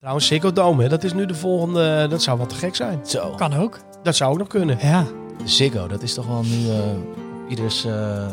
[0.00, 2.06] Trouwens, Ziggo Dome, hè, dat is nu de volgende.
[2.10, 3.00] Dat zou wat te gek zijn.
[3.06, 3.30] Zo.
[3.36, 3.78] Kan ook.
[4.02, 4.78] Dat zou ook nog kunnen.
[4.82, 5.04] Ja.
[5.44, 6.76] Ziggo, dat is toch wel nu eh,
[7.48, 8.26] ieders, eh,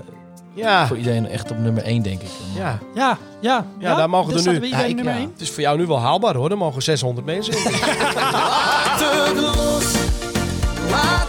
[0.54, 2.30] Ja, voor iedereen echt op nummer 1, denk ik.
[2.56, 2.80] ja.
[2.96, 3.66] Ja, ja.
[3.80, 5.12] Ja, daar mogen dat er nu- Ja, ik- ja.
[5.12, 6.52] Het is voor jou nu wel haalbaar hoor.
[6.52, 7.64] Er mogen 600 mensen in.
[8.32, 9.94] Laat het los,
[10.92, 11.27] laat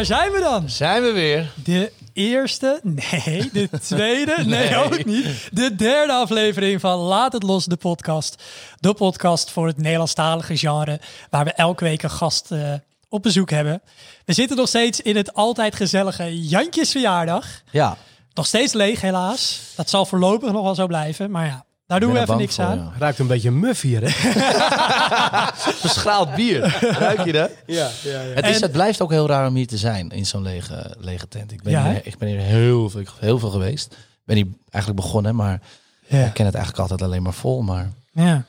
[0.00, 0.70] daar zijn we dan.
[0.70, 1.52] Zijn we weer?
[1.64, 4.76] De eerste, nee, de tweede, nee, Nee.
[4.76, 5.48] ook niet.
[5.52, 8.42] De derde aflevering van Laat het los, de podcast.
[8.78, 11.00] De podcast voor het Nederlandstalige genre,
[11.30, 12.72] waar we elke week een gast eh,
[13.08, 13.82] op bezoek hebben.
[14.24, 17.46] We zitten nog steeds in het altijd gezellige Jantjes verjaardag.
[17.70, 17.96] Ja.
[18.34, 19.60] Nog steeds leeg helaas.
[19.76, 22.54] Dat zal voorlopig nog wel zo blijven, maar ja, daar doen we er even niks
[22.54, 22.78] voor, aan.
[22.78, 22.92] ja.
[22.98, 24.08] Ruikt een beetje muf hier, hè?
[25.84, 26.78] Verschraald bier.
[26.98, 27.50] Ruik je dat?
[27.66, 28.18] Ja, ja, ja.
[28.34, 30.94] Het, is, En- het blijft ook heel raar om hier te zijn in zo'n lege,
[30.98, 31.52] lege tent.
[31.52, 33.92] Ik ben, Ja, hier, ik ben hier heel veel, heel veel geweest.
[33.92, 35.60] Ik ben hier eigenlijk begonnen, maar
[36.06, 36.24] Ja.
[36.24, 37.62] ik ken het eigenlijk altijd alleen maar vol.
[37.62, 38.44] Maar, Ja.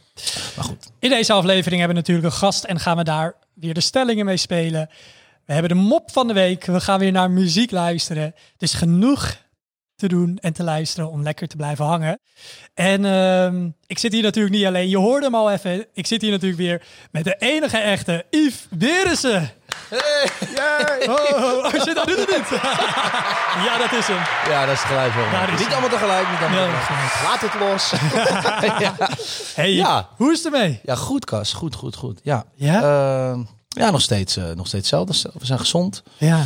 [0.56, 0.92] maar goed.
[1.00, 4.26] In deze aflevering hebben we natuurlijk een gast en gaan we daar weer de stellingen
[4.26, 4.90] mee spelen.
[5.46, 6.66] We hebben de mop van de week.
[6.66, 8.36] We gaan weer naar muziek luisteren.
[8.58, 9.36] Dus genoeg
[10.02, 12.20] te doen en te luisteren om lekker te blijven hangen.
[12.74, 14.90] En ehm, ik zit hier natuurlijk niet alleen.
[14.90, 15.86] Je hoorde hem al even.
[15.94, 19.52] Ik zit hier natuurlijk weer met de enige echte Yves Berensen.
[19.92, 22.50] Oh, oh, oh, shit, dat doet het niet.
[23.68, 24.52] ja, dat is hem.
[24.52, 25.14] Ja, dat is gelijk
[25.54, 26.30] is niet allemaal tegelijk.
[26.30, 27.22] Niet allemaal Ja, tegelijk.
[27.24, 27.94] Laat het los.
[29.56, 30.08] Hey, Ja.
[30.18, 30.80] hoe is het ermee?
[30.84, 31.54] Ja, goed Kas.
[31.54, 32.20] Goed, goed, goed.
[32.24, 32.82] Ja, Ja?
[32.82, 35.30] Eh, ja nog, steeds, eh, nog steeds hetzelfde.
[35.40, 36.04] We zijn gezond.
[36.18, 36.44] Ja.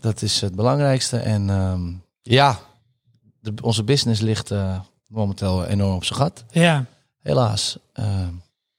[0.00, 1.16] Dat is het belangrijkste.
[1.18, 2.58] En ehm, ja,
[3.44, 6.44] de, onze business ligt eh, momenteel enorm op zijn gat.
[6.50, 6.84] Ja.
[7.22, 7.78] Helaas.
[7.92, 8.04] Eh,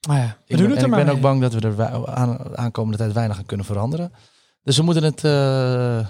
[0.08, 1.60] Maar ja, we ik doen ben, het en ik maar ben ook bang dat we
[1.60, 4.12] er aan, aankomende tijd weinig aan kunnen veranderen.
[4.62, 6.08] Dus we moeten het eh,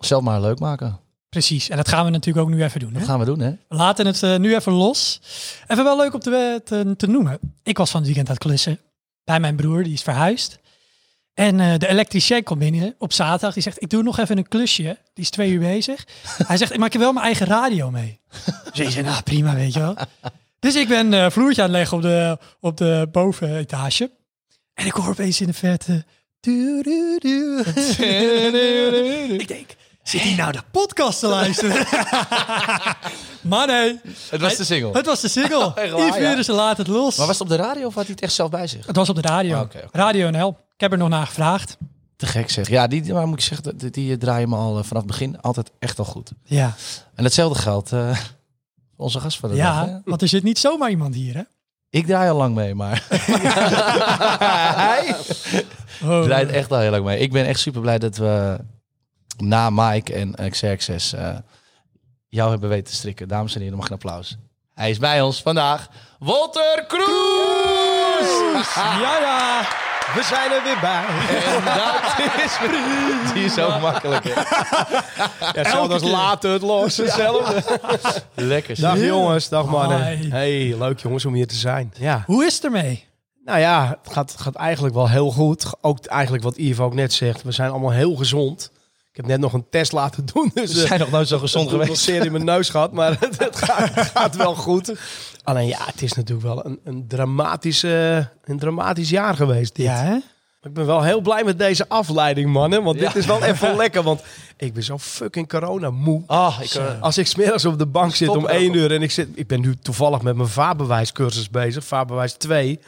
[0.00, 0.98] zelf maar leuk maken.
[1.28, 1.68] Precies.
[1.68, 2.92] En dat gaan we natuurlijk ook nu even doen.
[2.92, 2.98] Hè?
[2.98, 3.50] Dat gaan we doen, hè?
[3.68, 5.20] We laten het nu even los.
[5.66, 7.38] Even wel leuk om te, te, te noemen.
[7.62, 8.78] Ik was van het weekend aan het klussen
[9.24, 10.58] bij mijn broer, die is verhuisd.
[11.38, 13.54] En eh, de elektricien komt binnen op zaterdag.
[13.54, 14.98] Die zegt, ik doe nog even een klusje.
[15.14, 16.06] Die is twee uur bezig.
[16.46, 18.20] Hij zegt, ik maak je wel mijn eigen radio mee.
[18.72, 19.94] Dus ik zei, nou prima, weet je wel.
[20.58, 24.10] Dus ik ben eh vloertje aan het leggen op de, op de bovenetage.
[24.74, 26.04] En ik hoor opeens in de verte...
[26.40, 27.62] du- du- du.
[29.38, 29.66] ik denk,
[30.02, 31.86] zit hij nou de podcast te luisteren?
[33.42, 34.00] maar nee,
[34.30, 34.92] Het was de single.
[34.92, 35.72] het was de single.
[35.76, 36.18] Yves ja.
[36.18, 37.16] Berensen laat het los.
[37.16, 38.86] Maar was het op de radio of had hij het echt zelf bij zich?
[38.86, 39.56] Het was op de radio.
[39.56, 39.82] Ah.
[39.92, 40.56] Radio NL.
[40.78, 41.76] Ik heb er nog naar gevraagd.
[42.16, 42.68] Te gek zeg.
[42.68, 45.40] Ja, die, maar moet ik zeggen, die, die draaien me al eh, vanaf het begin
[45.40, 46.30] altijd echt al goed.
[46.44, 46.74] Ja,
[47.14, 49.80] En hetzelfde geldt eh, voor onze gast van de dag.
[49.84, 49.90] hè?
[49.90, 51.42] ja want er zit niet zomaar iemand hier, hè?
[51.90, 53.06] Ik draai al lang mee, maar
[54.86, 55.16] hij
[56.04, 56.22] Oh.
[56.22, 57.18] draait echt al heel lang mee.
[57.18, 58.58] Ik ben echt super blij dat we
[59.38, 61.36] na Mike en Xerxes eh
[62.28, 63.28] jou hebben weten te strikken.
[63.28, 64.36] Dames en heren, mag een applaus.
[64.74, 65.88] Hij is bij ons vandaag.
[66.18, 68.30] Walter Kroes!
[68.74, 69.66] Ja, ja.
[70.14, 71.04] We zijn er weer bij.
[71.44, 74.24] En dat is Die is zo makkelijk.
[74.24, 74.40] hè?
[75.52, 76.10] Ja, keer.
[76.10, 76.96] laten het los.
[76.96, 77.62] Hetzelfde.
[78.34, 78.80] Lekker.
[78.80, 80.30] Dag jongens, dag mannen.
[80.30, 81.92] Hey, leuk jongens om hier te zijn.
[81.98, 82.22] Ja.
[82.26, 83.06] Hoe is het ermee?
[83.44, 85.66] Nou ja, het gaat, gaat eigenlijk wel heel goed.
[85.80, 87.42] Ook eigenlijk wat Yves ook net zegt.
[87.42, 88.70] We zijn allemaal heel gezond.
[89.18, 90.50] Ik heb net nog een test laten doen.
[90.54, 92.00] Dus We zijn nog nooit zo gezond Ik heb geweest.
[92.06, 94.92] een serie in mijn neus gehad, maar het, het gaat, gaat wel goed.
[95.44, 99.86] Alleen ja, het is natuurlijk wel een, een, dramatische, een dramatisch jaar geweest dit.
[99.86, 100.16] Ja, hè?
[100.62, 102.82] Ik ben wel heel blij met deze afleiding, mannen.
[102.82, 103.18] Want dit Ja.
[103.18, 104.02] is wel even lekker.
[104.02, 104.22] Want
[104.56, 106.22] ik ben zo fucking corona moe.
[106.26, 108.74] Ah, ik, eh, Als ik smiddags op de bank zit om er ook één op.
[108.74, 112.80] uur en ik, zit, ik ben nu toevallig met mijn vaarbewijscursus bezig, vaarbewijs 2.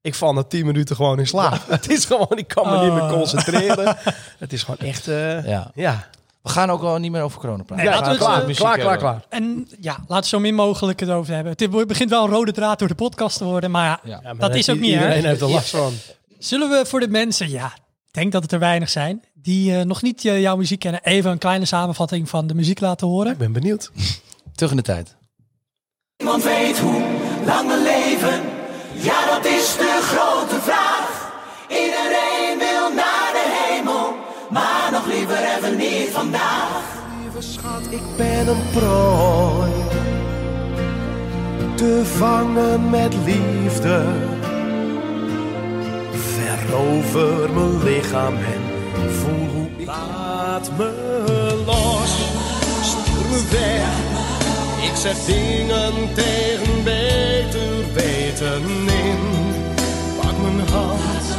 [0.00, 1.60] Ik val na 10 minuten gewoon in slaap.
[1.68, 3.12] Het is gewoon, ik kan me niet meer Oh.
[3.12, 3.96] concentreren.
[4.38, 5.70] Het is gewoon echt, eh, ja.
[5.74, 6.08] ja.
[6.42, 7.84] We gaan ook wel niet meer over corona praten.
[7.84, 9.24] Ja, laten we klaar, het, klaar, klaar.
[9.28, 11.52] En ja, laten we zo min mogelijk het over hebben.
[11.56, 14.20] Het begint wel een rode draad door de podcast te worden, maar ja, Ja.
[14.22, 15.00] Ja, maar dat is ook niet, hè?
[15.00, 15.92] Iedereen heeft er last van.
[16.38, 17.66] Zullen we voor de mensen, ja,
[18.06, 21.00] ik denk dat het er weinig zijn, die eh, nog niet eh, jouw muziek kennen,
[21.04, 23.32] even een kleine samenvatting van de muziek laten horen?
[23.32, 23.90] Ik ben benieuwd.
[24.54, 25.16] Terug in de tijd.
[26.16, 27.02] Niemand weet hoe
[27.46, 28.57] lang we leven.
[29.00, 31.32] Ja, dat is de grote vraag.
[31.68, 34.14] Iedereen wil naar de hemel,
[34.50, 36.82] maar nog liever even niet vandaag.
[37.22, 39.70] Lieve schat, ik ben een prooi.
[41.74, 44.04] Te vangen met liefde.
[46.12, 49.86] Verover mijn lichaam en voel hoe ik...
[49.86, 52.10] Laat me los,
[52.82, 53.88] stuur me weg.
[54.90, 57.67] Ik zet dingen tegen beter
[60.20, 61.36] Pak mijn hand,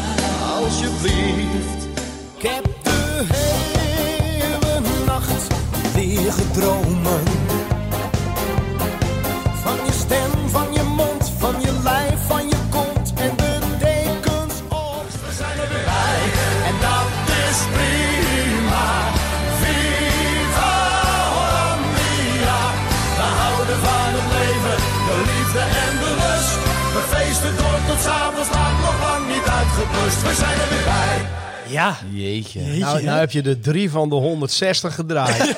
[0.56, 1.88] alsjeblieft.
[2.38, 5.48] Ik heb de hele nacht
[5.96, 7.24] liggen dromen.
[9.64, 14.54] Van je stem, van je mond, van je lijf, van je kont en de dekens
[14.68, 15.06] op.
[15.26, 16.22] We zijn er weer bij
[16.70, 17.10] en dat
[17.50, 18.88] is prima.
[19.60, 20.76] Viva
[21.36, 22.60] Hollandia.
[23.18, 24.78] We houden van het leven,
[25.08, 25.99] de liefde en
[27.14, 30.22] feesten door tot s'avonds laat, nog lang niet uitgeblust.
[30.22, 31.28] We zijn er weer bij.
[31.68, 32.64] Ja, Jeetje.
[32.66, 35.56] jeetje, Nou, nou heb je de drie van de 160 gedraaid.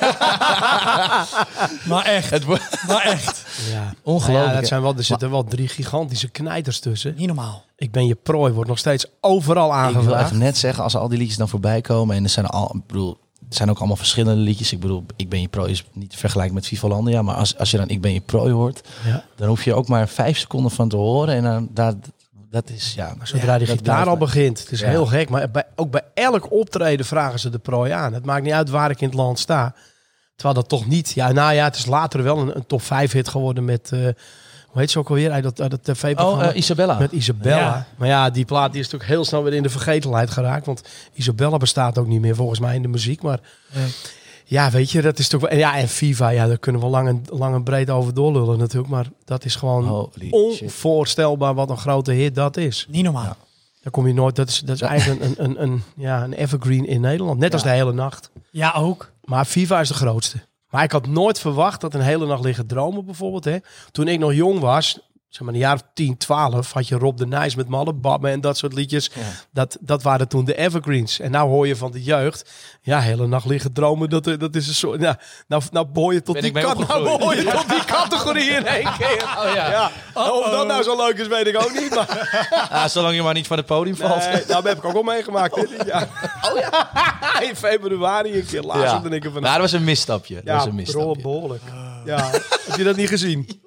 [1.88, 3.44] maar echt, Het wordt maar echt.
[3.72, 3.94] Ja.
[4.02, 4.52] ongelooflijk.
[4.54, 7.14] Ja, dat zijn wel, er zitten wel drie gigantische knijters tussen.
[7.16, 7.64] Niet normaal.
[7.76, 10.24] Ik ben je prooi, wordt nog steeds overal Ik wil aangevraagd.
[10.26, 12.16] even net zeggen, als al die liedjes dan voorbij komen...
[12.16, 13.18] en er zijn, al, ik bedoel,
[13.54, 14.72] zijn ook allemaal verschillende liedjes.
[14.72, 17.22] Ik bedoel, Ik ben je prooi is niet te vergelijken met Vivalandia.
[17.22, 18.88] Maar als, als je dan Ik ben je prooi hoort...
[19.04, 19.24] Ja.
[19.36, 21.34] dan hoef je ook maar vijf seconden van te horen.
[21.34, 21.96] En dan, dat,
[22.50, 23.14] dat is, ja...
[23.22, 24.18] Zodra die gitaar blijft al maar.
[24.18, 24.58] begint.
[24.58, 24.88] Het is Ja.
[24.88, 25.28] heel gek.
[25.28, 28.12] Maar bij, ook bij elk optreden vragen ze de prooi aan.
[28.12, 29.74] Het maakt niet uit waar ik in het land sta.
[30.36, 31.12] Terwijl dat toch niet...
[31.12, 33.90] Ja, nou ja, het is later wel een, een top 5 hit geworden met...
[33.92, 34.08] eh,
[34.72, 35.30] hoe heet ze ook alweer?
[35.30, 36.44] Uit dat, uit dat tv-programma.
[36.44, 36.98] Oh, eh, Isabella.
[36.98, 37.56] Met Isabella.
[37.56, 37.86] Ja.
[37.96, 40.66] Maar ja, die plaat die is natuurlijk heel snel weer in de vergetelheid geraakt.
[40.66, 40.82] Want
[41.12, 43.22] Isabella bestaat ook niet meer volgens mij in de muziek.
[43.22, 43.40] Maar
[44.44, 45.50] ja, weet je, dat is toch wel...
[45.50, 48.58] En ja, en Viva, ja, daar kunnen we lang en, lang en breed over doorlullen
[48.58, 48.92] natuurlijk.
[48.92, 50.10] Maar dat is gewoon Holy
[50.54, 50.62] shit.
[50.62, 52.86] onvoorstelbaar wat een grote hit dat is.
[52.90, 53.36] Niet normaal.
[53.82, 54.36] Daar kom je nooit...
[54.36, 57.38] Dat is, dat is eigenlijk een, een, een, ja, een evergreen in Nederland.
[57.38, 58.30] Net als de hele nacht.
[58.50, 59.10] Ja, ook.
[59.24, 60.38] Maar Viva is de grootste.
[60.72, 63.44] Maar ik had nooit verwacht dat een hele nacht liggen dromen bijvoorbeeld.
[63.44, 63.58] Hè.
[63.90, 64.98] Toen ik nog jong was,
[65.32, 68.30] zeg maar in de jaren 10, 12, had je Rob de Nijs met Malle Babben
[68.30, 69.10] en dat soort liedjes.
[69.52, 71.20] Dat, dat waren toen de evergreens.
[71.20, 72.50] En nou hoor je van de jeugd,
[72.82, 75.00] ja, hele nacht liggen dromen, dat, eh, dat is een soort...
[75.00, 75.18] Ja,
[75.48, 78.66] nou, nou behoor je tot Ben die, kat, nou behoor je tot die categorie in
[78.66, 79.22] één keer.
[79.38, 79.70] Oh ja.
[79.70, 79.90] Ja.
[80.14, 81.94] Of dat nou zo leuk is, weet ik ook niet.
[81.94, 82.10] Maar
[82.70, 84.18] Ah, zolang je maar niet van het podium valt.
[84.18, 85.54] nee, nou, dat heb ik ook al meegemaakt.
[85.54, 86.08] Dit jaar.
[86.52, 88.64] Oh ja, in februari een keer.
[88.64, 88.98] Ja.
[88.98, 90.40] Dan ik er van, Nou, dat was een misstapje.
[90.44, 91.22] dat was een misstapje.
[91.22, 91.62] behoorlijk.
[92.04, 92.30] Ja,
[92.66, 93.60] heb je dat niet gezien?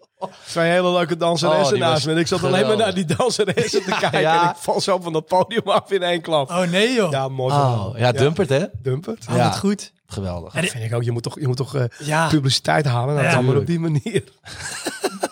[0.48, 2.12] Twee hele leuke danseressen Oh, naast me.
[2.12, 4.19] En ik zat alleen maar naar die danseressen te kijken.
[4.22, 4.44] ja.
[4.44, 6.50] En ik val zo van dat podium af in één klap.
[6.50, 7.12] Oh nee joh.
[7.12, 7.54] Ja, mooi.
[7.54, 8.66] Oh, ja, dumpert hè?
[8.81, 9.25] Dumpert.
[9.30, 9.51] Oh, Ja.
[9.51, 9.92] goed.
[10.07, 10.54] Geweldig.
[10.54, 11.04] En- Dat vind ik ook.
[11.04, 12.28] Je moet toch, je moet toch eh, Ja.
[12.28, 13.24] publiciteit halen.
[13.24, 13.31] Ja.
[13.31, 14.24] dan maar op die manier.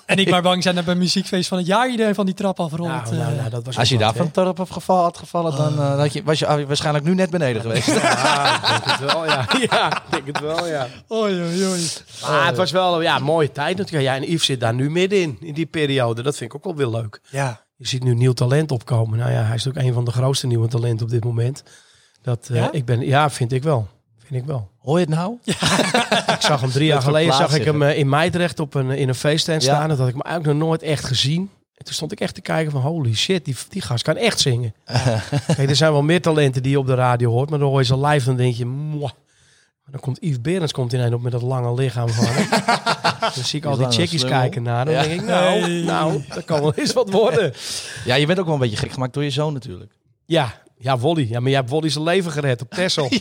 [0.06, 2.60] En ik maar bang zijn dat bij muziekfeest van het jaar iedereen van die trap
[2.60, 2.90] afrolt.
[2.90, 3.38] Nou, nou, eh.
[3.38, 6.40] nou, dat was Als je daar van geval had gevallen, dan eh, had je, was
[6.40, 7.88] je waarschijnlijk nu net beneden geweest.
[7.88, 9.46] Ja, ik denk het wel, ja.
[9.70, 10.88] Ja, ik denk het wel, ja.
[11.12, 11.88] Oei, oei, oei.
[12.22, 14.04] Maar het was wel ja, een mooie tijd natuurlijk.
[14.04, 16.22] Ja, en Yves zit daar nu middenin, in die periode.
[16.22, 17.22] Dat vind ik ook wel weer leuk.
[17.30, 17.62] Ja.
[17.75, 19.20] Je ziet nu nieuw talent opkomen.
[19.20, 21.64] Nou ja, hij is ook een van de grootste nieuwe talenten op dit moment.
[22.22, 22.72] Dat, eh, Ja?
[22.72, 23.88] ik ben, ja, vind ik wel.
[24.34, 24.70] Vind ik wel.
[24.80, 25.38] Hoor je het nou?
[26.36, 29.08] Ik zag hem drie jaar geleden zag ik hem eh, in Meidrecht op een, in
[29.08, 29.76] een feesttent Ja.
[29.76, 29.90] staan.
[29.90, 31.50] Dat had ik me eigenlijk nog nooit echt gezien.
[31.76, 34.40] En toen stond ik echt te kijken van holy shit, die, die gast kan echt
[34.40, 34.74] zingen.
[35.56, 37.50] Kijk, er zijn wel meer talenten die je op de radio hoort.
[37.50, 39.10] Maar dan hoor je ze live en denk je, mwah.
[39.92, 42.50] Dan komt Yves Berends komt ineens op met dat lange lichaam van hem.
[43.36, 44.86] dan zie ik al die chickies kijken naar.
[44.86, 45.02] Dan Ja.
[45.02, 47.54] denk ik, nou, nou, dat kan wel eens wat worden.
[48.06, 49.92] Ja, je bent ook wel een beetje gek gemaakt door je zoon natuurlijk.
[50.26, 51.28] Ja, ja, Wolly.
[51.30, 53.10] Ja, maar jij hebt Wolly zijn leven gered op Texel.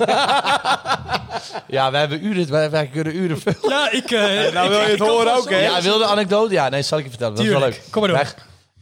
[1.67, 3.59] Ja, wij hebben uren, wij, wij kunnen uren vullen.
[3.69, 4.11] Ja, ik...
[4.11, 5.59] eh, nou wil je het horen ook, hè?
[5.59, 6.53] Ja, wilde anekdote?
[6.53, 7.35] Ja, nee, zal ik je vertellen.
[7.37, 7.83] Dat is wel Tuurlijk.
[7.83, 7.93] leuk.
[7.93, 8.35] Kom maar door.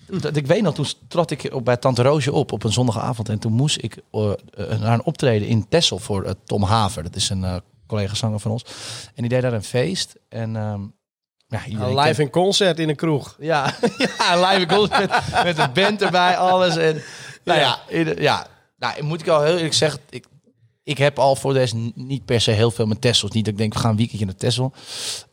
[0.09, 2.73] Wij- dat- ik weet nog, toen trad ik op, bij Tante Roosje op op een
[2.73, 3.29] zondagavond.
[3.29, 7.03] En toen moest ik eh, eh, naar een optreden in Texel voor eh, Tom Haver.
[7.03, 7.57] Dat is een eh,
[7.87, 8.65] collega-zanger van ons.
[9.15, 10.15] En die deed daar een feest.
[10.29, 10.81] En ehm
[11.49, 13.37] ja, iedereen Een live in concert in een kroeg.
[13.39, 13.75] Ja,
[14.19, 16.77] ja live concert met, met een band erbij, alles.
[16.77, 17.03] En,
[17.45, 17.79] nou ja,
[18.19, 18.47] ja.
[18.81, 20.25] Nou, moet ik al heel eerlijk zeggen, ik,
[20.83, 23.31] ik heb al voor deze n- niet per se heel veel met Tessels.
[23.33, 24.73] Niet dat ik denk, we gaan een weekendje naar Tessel.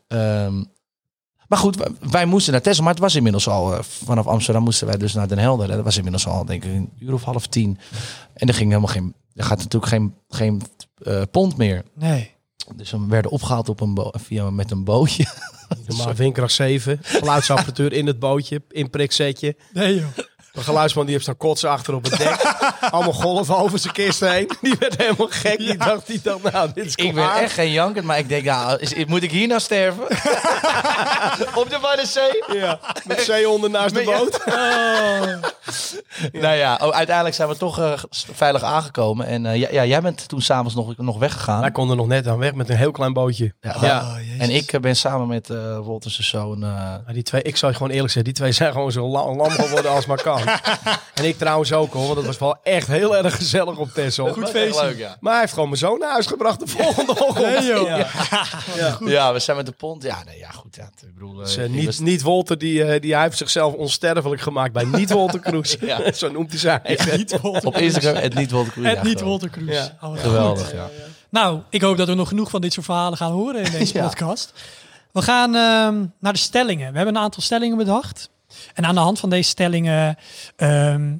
[0.08, 0.62] Ehm,
[1.48, 4.62] maar goed, wij, wij moesten naar Tessel, maar het was inmiddels al, eh, vanaf Amsterdam
[4.62, 5.68] moesten wij dus naar Den Helder.
[5.68, 7.78] Dat was inmiddels al, denk ik, een uur of half tien.
[8.34, 10.62] En er ging helemaal geen, er gaat natuurlijk geen, geen
[11.02, 11.84] eh, pond meer.
[11.94, 12.36] Nee.
[12.76, 15.26] Dus we werden opgehaald op een via, met een bootje.
[15.86, 16.98] Normaal windkracht 7.
[17.02, 18.62] Geluidsapparatuur in het bootje.
[18.68, 19.56] Inpriksetje.
[19.72, 20.06] Nee joh.
[20.58, 22.54] De geluidsman die heeft staan kotsen achter op het dek.
[22.90, 24.50] Allemaal golven over zijn kist heen.
[24.62, 25.58] Die werd helemaal gek.
[25.58, 28.44] Die, dacht, die dacht, nou, dit is Ik ben echt geen janker, maar ik denk,
[28.44, 30.02] nou, is, moet ik hier nou sterven?
[31.62, 32.44] Op de Waddenzee?
[32.52, 34.40] Ja, met zeehonden naast de boot.
[36.32, 37.92] Nou ja, oh, uiteindelijk zijn we toch eh,
[38.32, 39.26] veilig aangekomen.
[39.26, 41.60] En eh, ja, ja, jij bent toen s'avonds nog, nog weggegaan.
[41.60, 43.54] Wij konden nog net aan weg met een heel klein bootje.
[43.60, 43.74] Ja.
[43.76, 44.14] Oh.
[44.38, 45.48] En ik eh, ben samen met
[45.82, 46.62] Wolters zoon...
[46.62, 49.06] eh, Maar die twee, ik zou je gewoon eerlijk zeggen, die twee zijn gewoon zo
[49.08, 50.40] la- lam geworden als maar kan.
[51.14, 54.32] en ik trouwens ook hoor, want het was wel echt heel erg gezellig op Texel.
[54.32, 54.84] Goed feestje.
[54.84, 55.16] Leuk, ja.
[55.20, 57.46] Maar hij heeft gewoon mijn zoon naar huis gebracht de volgende ochtend.
[57.58, 57.86] Nee, joh.
[58.76, 58.98] Ja.
[59.04, 60.02] ja, we zijn met de pont.
[60.02, 60.76] Ja, nee, ja goed.
[60.76, 63.22] Ja, ik bedoel, eh, Dus, eh, die niet, was- niet Wolter, die, eh, die hij
[63.22, 65.76] heeft zichzelf onsterfelijk gemaakt bij Niet Wolter Kroes.
[65.88, 66.12] Ja.
[66.12, 67.16] Zo noemt hij zijn eigen.
[67.16, 68.86] Niet Walter op Instagram het niet Wolter Kroes.
[68.86, 69.74] Het Ja, niet Kroes.
[69.74, 69.96] Ja.
[70.00, 70.88] Oh, Geweldig, ja.
[71.30, 73.96] Nou, ik hoop dat we nog genoeg van dit soort verhalen gaan horen in deze
[73.96, 74.04] Ja.
[74.06, 74.52] podcast.
[75.12, 76.90] We gaan ehm, naar de stellingen.
[76.90, 78.30] We hebben een aantal stellingen bedacht.
[78.74, 80.16] En aan de hand van deze stellingen
[80.56, 81.16] ehm,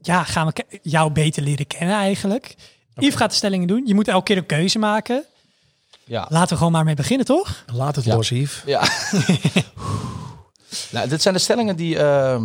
[0.00, 2.54] ja, gaan we jou beter leren kennen eigenlijk.
[2.94, 3.86] Yves gaat de stellingen doen.
[3.86, 5.24] Je moet elke keer een keuze maken.
[6.04, 6.26] Ja.
[6.28, 7.64] Laten we gewoon maar mee beginnen, toch?
[7.72, 8.14] Laat het Ja.
[8.14, 8.62] los, Yves.
[8.66, 8.88] Ja.
[10.90, 12.42] nou, dit zijn de stellingen die eh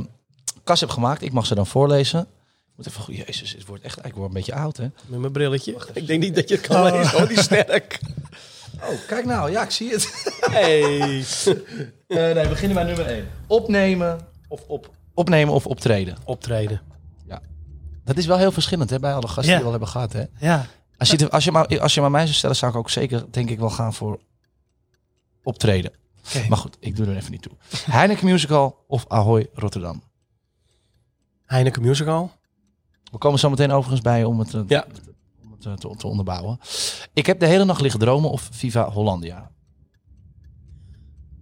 [0.63, 1.21] Cas heeft gemaakt.
[1.21, 2.19] Ik mag ze dan voorlezen.
[2.19, 2.27] Ik
[2.75, 4.87] moet even, jezus, het wordt echt, ik word een beetje oud, hè?
[5.05, 5.75] Met mijn brilletje.
[5.93, 7.17] Ik denk niet dat je het kan lezen.
[7.21, 7.99] Oh, die sterk.
[8.75, 10.07] Oh, kijk nou, ja, ik zie het.
[10.51, 10.97] Hey.
[12.07, 13.27] nee, we beginnen bij nummer 1.
[13.47, 16.17] Opnemen of, op, opnemen of optreden.
[16.25, 16.81] Optreden.
[18.03, 19.49] Dat is wel heel verschillend, hè, bij alle gasten Ja.
[19.49, 20.23] die we al hebben gehad, hè?
[20.39, 20.65] Ja.
[20.97, 22.89] Als je, het- als, je maar, als je maar mij zou stellen, zou ik ook
[22.89, 24.19] zeker, denk ik, wel gaan voor
[25.43, 25.91] optreden.
[26.49, 27.51] Maar goed, ik doe er even niet toe.
[27.91, 30.03] Heineken Musical of Ahoy Rotterdam?
[31.45, 32.31] Heineken Musical.
[33.11, 34.85] We komen zo meteen overigens bij om het, eh, Ja.
[35.63, 36.59] Het te, te onderbouwen.
[37.13, 39.51] Ik heb de hele nacht liggen dromen of Viva Hollandia?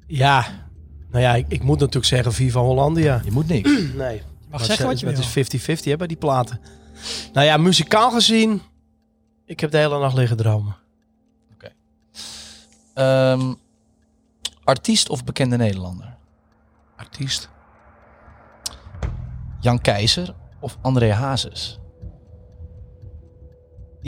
[0.08, 0.46] Ja.
[1.10, 3.22] Nou ja, ik, ik moet natuurlijk zeggen Viva Hollandia.
[3.24, 3.70] Je moet niks.
[3.94, 4.16] Nee.
[4.16, 5.44] Je mag Maar zeggen wat je het wil.
[5.44, 6.60] is 50-50 hè, bij die platen.
[7.34, 8.62] Nou ja, muzikaal gezien.
[9.46, 10.76] Ik heb de hele nacht liggen dromen.
[12.94, 13.54] Ehm,
[14.64, 16.16] artiest of bekende Nederlander?
[16.96, 17.50] Artiest.
[19.60, 21.80] Jan Keizer of André Hazes?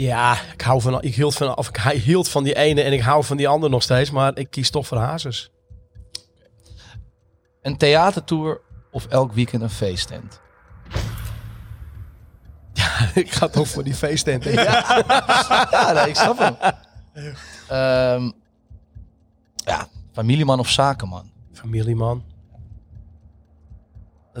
[0.00, 3.00] Ja, ik hou van, ik hield van, of ik hield van die ene en ik
[3.00, 5.50] hou van die andere nog steeds, maar ik kies toch voor Hazes.
[7.62, 10.40] Een theatertour of elk weekend een feesttent?
[13.14, 14.44] ik ga toch voor die feesttent.
[14.44, 16.56] Ja, nee, ik snap hem.
[17.68, 18.30] Ehm,
[19.54, 21.30] ja, familieman of zakenman?
[21.52, 22.24] Familieman.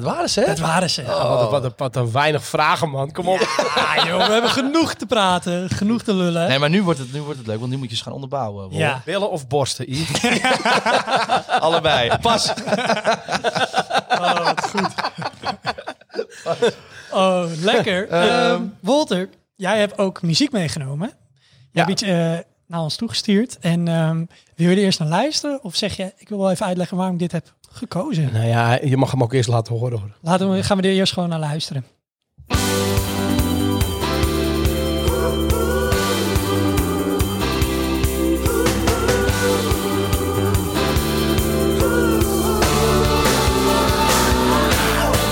[0.00, 0.46] Dat waren ze, hè?
[0.46, 1.02] Dat waren ze.
[1.04, 3.12] Wat, een- wat, wat een weinig vragen, man.
[3.12, 3.38] Kom op.
[3.74, 5.70] Ja, joh, we hebben genoeg te praten.
[5.70, 6.48] Genoeg te lullen.
[6.48, 8.12] Nee, maar nu wordt, het, nu wordt het leuk, want nu moet je ze gaan
[8.12, 8.70] onderbouwen.
[8.76, 9.02] Ja.
[9.04, 10.20] Willen of borsten, Yves?
[11.66, 12.10] Allebei.
[12.20, 12.52] Pas.
[14.08, 14.88] Oh, wat goed.
[17.12, 18.08] Oh, lekker.
[18.08, 21.08] Ehm Walter, jij hebt ook muziek meegenomen.
[21.08, 21.84] Je Ja.
[21.86, 23.58] hebt iets eh, naar ons toegestuurd.
[23.60, 24.24] En ehm,
[24.56, 25.62] wil je er eerst naar luisteren?
[25.64, 28.32] Of zeg je, ik wil wel even uitleggen waarom ik dit heb gekozen?
[28.32, 29.98] nou ja, je mag hem ook eerst laten horen.
[29.98, 30.16] hoor.
[30.20, 31.84] Laten we, gaan we er eerst gewoon naar luisteren.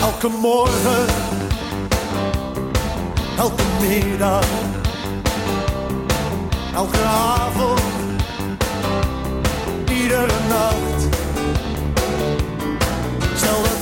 [0.03, 1.07] Elke morgen,
[3.37, 4.47] elke middag,
[6.75, 7.81] elke avond,
[9.91, 10.88] iedere nacht.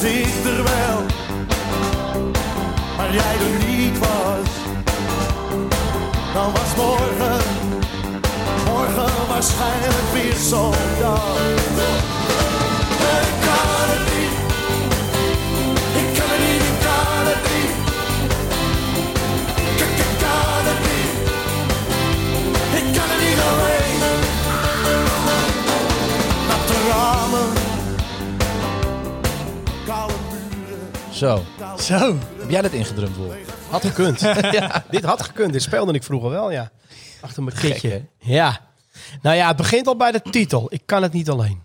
[0.07, 1.03] Ik er wel,
[2.97, 4.49] maar jij er niet was.
[6.35, 7.41] Dan was morgen,
[8.65, 11.37] morgen waarschijnlijk weer zo'n dag.
[12.99, 14.35] Ik kan het niet.
[16.01, 17.75] Ik kan het niet, ik kan het niet.
[19.81, 21.13] Ik kan het niet.
[22.79, 23.86] Ik kan het niet alleen.
[31.17, 31.43] Zo.
[31.79, 32.19] Zo.
[32.39, 33.33] Heb jij dat ingedrumd, Wol?
[33.69, 34.21] Had gekund.
[34.91, 35.53] Dit had gekund.
[35.53, 36.71] Dit speelde ik vroeger wel, ja.
[37.21, 38.05] Achter mijn kitje.
[38.19, 38.61] Ja.
[39.23, 40.67] Nou ja, het begint al bij de titel.
[40.69, 41.65] Ik kan het niet alleen.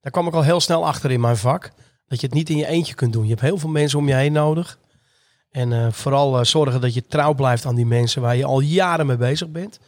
[0.00, 1.70] Daar kwam ik al heel snel achter in mijn vak.
[2.06, 3.22] Dat je het niet in je eentje kunt doen.
[3.22, 4.78] Je hebt heel veel mensen om je heen nodig.
[5.50, 8.60] En eh, vooral eh, zorgen dat je trouw blijft aan die mensen waar je al
[8.60, 9.78] jaren mee bezig bent.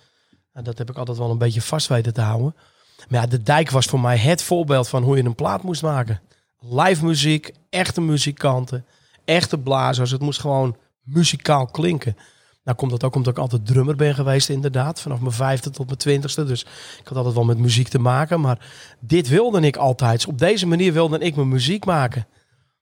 [0.53, 2.57] Nou, dat heb ik altijd wel een beetje vast weten te houden.
[3.09, 5.83] Maar ja, de dijk was voor mij het voorbeeld van hoe je een plaat moest
[5.83, 6.21] maken.
[6.71, 8.85] Live muziek, echte muzikanten,
[9.25, 10.11] echte blazers.
[10.11, 12.17] Het moest gewoon muzikaal klinken.
[12.65, 15.01] Nou komt dat ook omdat ik altijd drummer ben geweest inderdaad.
[15.01, 16.45] Vanaf mijn vijfde tot mijn twintigste.
[16.45, 16.63] Dus
[17.01, 18.41] ik had altijd wel met muziek te maken.
[18.41, 18.59] Maar
[19.01, 20.27] dit wilde ik altijd.
[20.27, 22.27] Op deze manier wilde ik mijn muziek maken.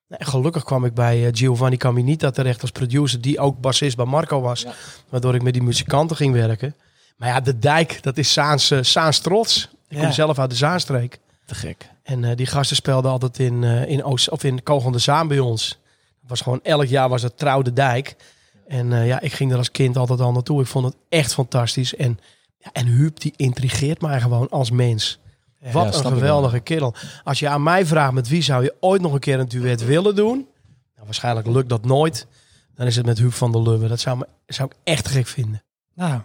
[0.08, 3.20] En gelukkig kwam ik bij eh, Giovanni Caminita terecht als producer.
[3.20, 4.66] Die ook bassist bij Marco was.
[5.08, 6.74] Waardoor ik met die muzikanten ging werken.
[7.16, 9.68] Maar ja, de dijk, dat is Saans, Saans trots.
[9.88, 10.02] Ik Ja.
[10.02, 11.18] kom zelf uit de Zaanstreek.
[11.46, 11.90] Te gek.
[12.10, 15.28] En eh, die gasten speelden altijd in, eh in, Oost, of in Kogel de Zaan
[15.28, 15.78] bij ons.
[16.26, 18.16] was gewoon elk jaar was het Trouw de Dijk.
[18.66, 20.60] En eh, ja, ik ging er als kind altijd al naartoe.
[20.60, 21.96] Ik vond het echt fantastisch.
[21.96, 22.18] En,
[22.58, 25.18] ja, en Huub, die intrigeert mij gewoon als mens.
[25.72, 26.94] Wat Ja, een geweldige kerel.
[27.24, 29.84] Als je aan mij vraagt met wie zou je ooit nog een keer een duet
[29.84, 30.48] willen doen?
[30.94, 32.26] Nou, waarschijnlijk lukt dat nooit.
[32.74, 33.88] Dan is het met Huub van der Lubbe.
[33.88, 35.62] Dat zou, me, zou ik echt gek vinden.
[35.94, 36.20] Nou,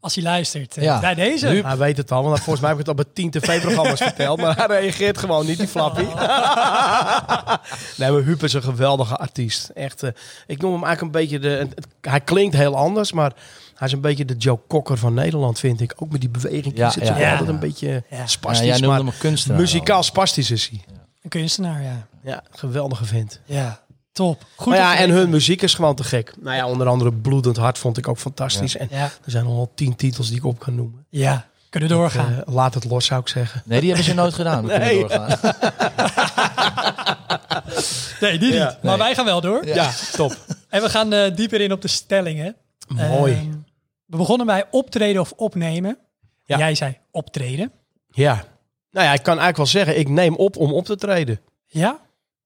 [0.00, 1.00] als hij luistert, eh, Ja.
[1.00, 1.46] bij deze.
[1.46, 4.40] Hij weet het al, want volgens mij heb ik het al bij 10 tv-programma's verteld.
[4.40, 6.06] Maar hij reageert gewoon niet, die flappie.
[7.98, 9.68] nee, maar Huub is een geweldige artiest.
[9.68, 10.10] Echt, eh,
[10.46, 11.48] ik noem hem eigenlijk een beetje de...
[11.48, 13.32] het- het- hij klinkt heel anders, maar
[13.74, 15.92] hij is een beetje de Joe Cocker van Nederland, vind ik.
[15.96, 16.76] Ook met die beweging.
[16.76, 17.14] Ja, is het ja.
[17.14, 17.30] zo Ja.
[17.30, 18.16] altijd een beetje Ja.
[18.16, 18.66] Ja, spastisch.
[18.66, 19.58] jij noemde maar hem een kunstenaar.
[19.60, 20.80] muzikaal spastisch is hij.
[21.22, 22.06] Een kunstenaar, ja.
[22.22, 23.40] Ja, geweldige vent.
[23.44, 23.80] Ja,
[24.26, 24.44] top.
[24.56, 26.32] Goed maar ja, en hun muziek is gewoon te gek.
[26.40, 28.76] Nou ja, onder andere Bloedend Hart vond ik ook fantastisch.
[28.76, 31.06] En Ja, er zijn wel tien titels die ik op kan noemen.
[31.08, 32.32] ja, kunnen doorgaan.
[32.46, 33.62] Eh, laat het los, zou ik zeggen.
[33.64, 34.66] Nee, die hebben ze nooit gedaan.
[34.66, 35.06] We Nee.
[35.06, 35.54] kunnen doorgaan.
[38.20, 38.68] nee, die ja.
[38.68, 38.82] niet.
[38.82, 39.66] Maar wij gaan wel door.
[39.66, 40.36] Ja, top.
[40.68, 42.56] En we gaan eh, dieper in op de stellingen.
[42.88, 43.32] Mooi.
[43.34, 43.50] Ehm,
[44.06, 45.98] we begonnen bij optreden of opnemen.
[46.44, 46.58] Ja.
[46.58, 47.72] Jij zei optreden.
[48.10, 48.44] Ja.
[48.90, 51.40] Nou ja, ik kan eigenlijk wel zeggen, ik neem op om op te treden.
[51.66, 51.98] Ja?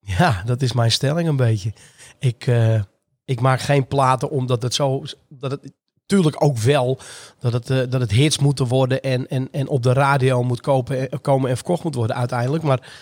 [0.05, 1.73] Ja, dat is mijn stelling een beetje.
[2.19, 2.81] Ik, eh,
[3.25, 5.03] ik maak geen platen omdat het zo...
[5.29, 5.73] Dat het,
[6.07, 6.99] tuurlijk ook wel
[7.39, 10.61] dat het, eh, dat het hits moeten worden en, en, en op de radio moet
[10.61, 12.63] kopen, en- komen en verkocht moet worden uiteindelijk.
[12.63, 12.93] Maar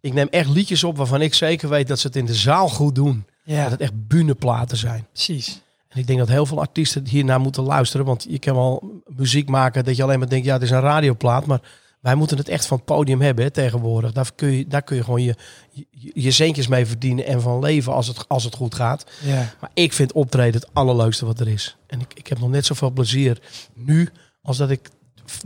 [0.00, 2.68] ik neem echt liedjes op waarvan ik zeker weet dat ze het in de zaal
[2.68, 3.24] goed doen.
[3.44, 5.06] Ja, Dat het echt bühneplaten zijn.
[5.12, 5.60] precies.
[5.88, 8.06] En ik denk dat heel veel artiesten hiernaar moeten luisteren.
[8.06, 10.80] Want je kan wel muziek maken dat je alleen maar denkt, ja, het is een
[10.80, 11.46] radioplaat.
[11.46, 11.60] Maar
[12.00, 14.12] wij moeten het echt van het podium hebben hè, tegenwoordig.
[14.12, 15.34] Daar kun, je, daar kun je gewoon je,
[15.70, 19.04] je, je centjes mee verdienen en van leven als het, als het goed gaat.
[19.22, 19.54] Ja.
[19.60, 21.76] Maar ik vind optreden het allerleukste wat er is.
[21.86, 23.40] En ik, ik heb nog net zoveel plezier
[23.74, 24.08] nu
[24.42, 24.88] als dat ik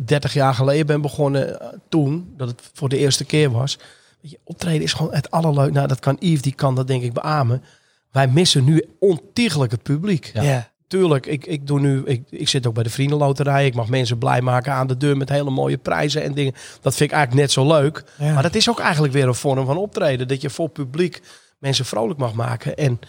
[0.04, 2.34] 30 jaar geleden ben begonnen eh, toen.
[2.36, 3.78] Dat het voor de eerste keer was.
[4.20, 5.72] Je, optreden is gewoon het allerleukste.
[5.72, 7.62] Nou, dat kan Yves, die kan dat denk ik beamen.
[8.10, 10.30] Wij missen nu ontiegelijk het publiek.
[10.34, 10.42] Ja.
[10.42, 10.72] Ja.
[10.94, 13.66] Tuurlijk, ik, ik, doe nu, ik, ik zit ook bij de Vriendenloterij.
[13.66, 16.52] Ik mag mensen blij maken aan de deur met hele mooie prijzen en dingen.
[16.80, 18.04] Dat vind ik eigenlijk net zo leuk.
[18.18, 18.32] Ja.
[18.32, 20.28] Maar dat is ook eigenlijk weer een vorm van optreden.
[20.28, 21.22] Dat je voor publiek
[21.58, 22.76] mensen vrolijk mag maken.
[22.76, 23.00] En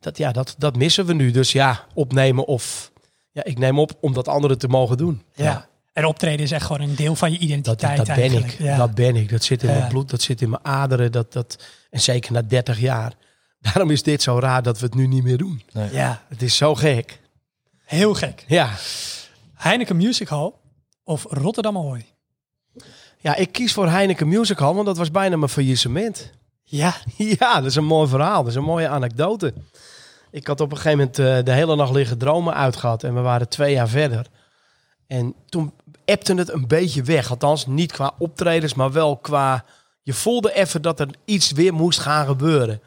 [0.00, 1.30] dat, ja, dat, dat missen we nu.
[1.30, 2.92] Dus ja, opnemen of...
[3.32, 5.22] Ja, ik neem op om dat anderen te mogen doen.
[5.34, 5.68] Ja.
[5.92, 8.52] En optreden is echt gewoon een deel van je Dat, identiteit dat ben eigenlijk.
[8.52, 8.58] ik.
[8.58, 8.76] Ja.
[8.76, 9.30] Dat ben ik.
[9.30, 10.10] Dat zit in mijn bloed.
[10.10, 11.12] Dat zit in mijn aderen.
[11.12, 13.12] Dat, dat, en zeker na 30 jaar.
[13.72, 15.62] Daarom is dit zo raar dat we het nu niet meer doen.
[15.92, 17.20] ja, Het is zo gek.
[17.84, 18.44] heel gek.
[18.48, 18.70] Ja.
[19.54, 20.52] Heineken Music Hall
[21.04, 22.06] of Rotterdam Ahoy?
[23.18, 26.30] Ja, ik kies voor Heineken Music Hall, want dat was bijna mijn faillissement.
[26.62, 28.38] Ja, Ja, dat is een mooi verhaal.
[28.42, 29.54] Dat is een mooie anekdote.
[30.30, 33.02] Ik had op een gegeven moment eh, de hele nacht liggen dromen uitgehad.
[33.02, 34.26] En we waren twee jaar verder.
[35.06, 35.72] En toen
[36.04, 37.30] appte het een beetje weg.
[37.30, 39.64] Althans, niet qua optredens, maar wel qua...
[40.02, 42.80] Je voelde even dat er iets weer moest gaan gebeuren.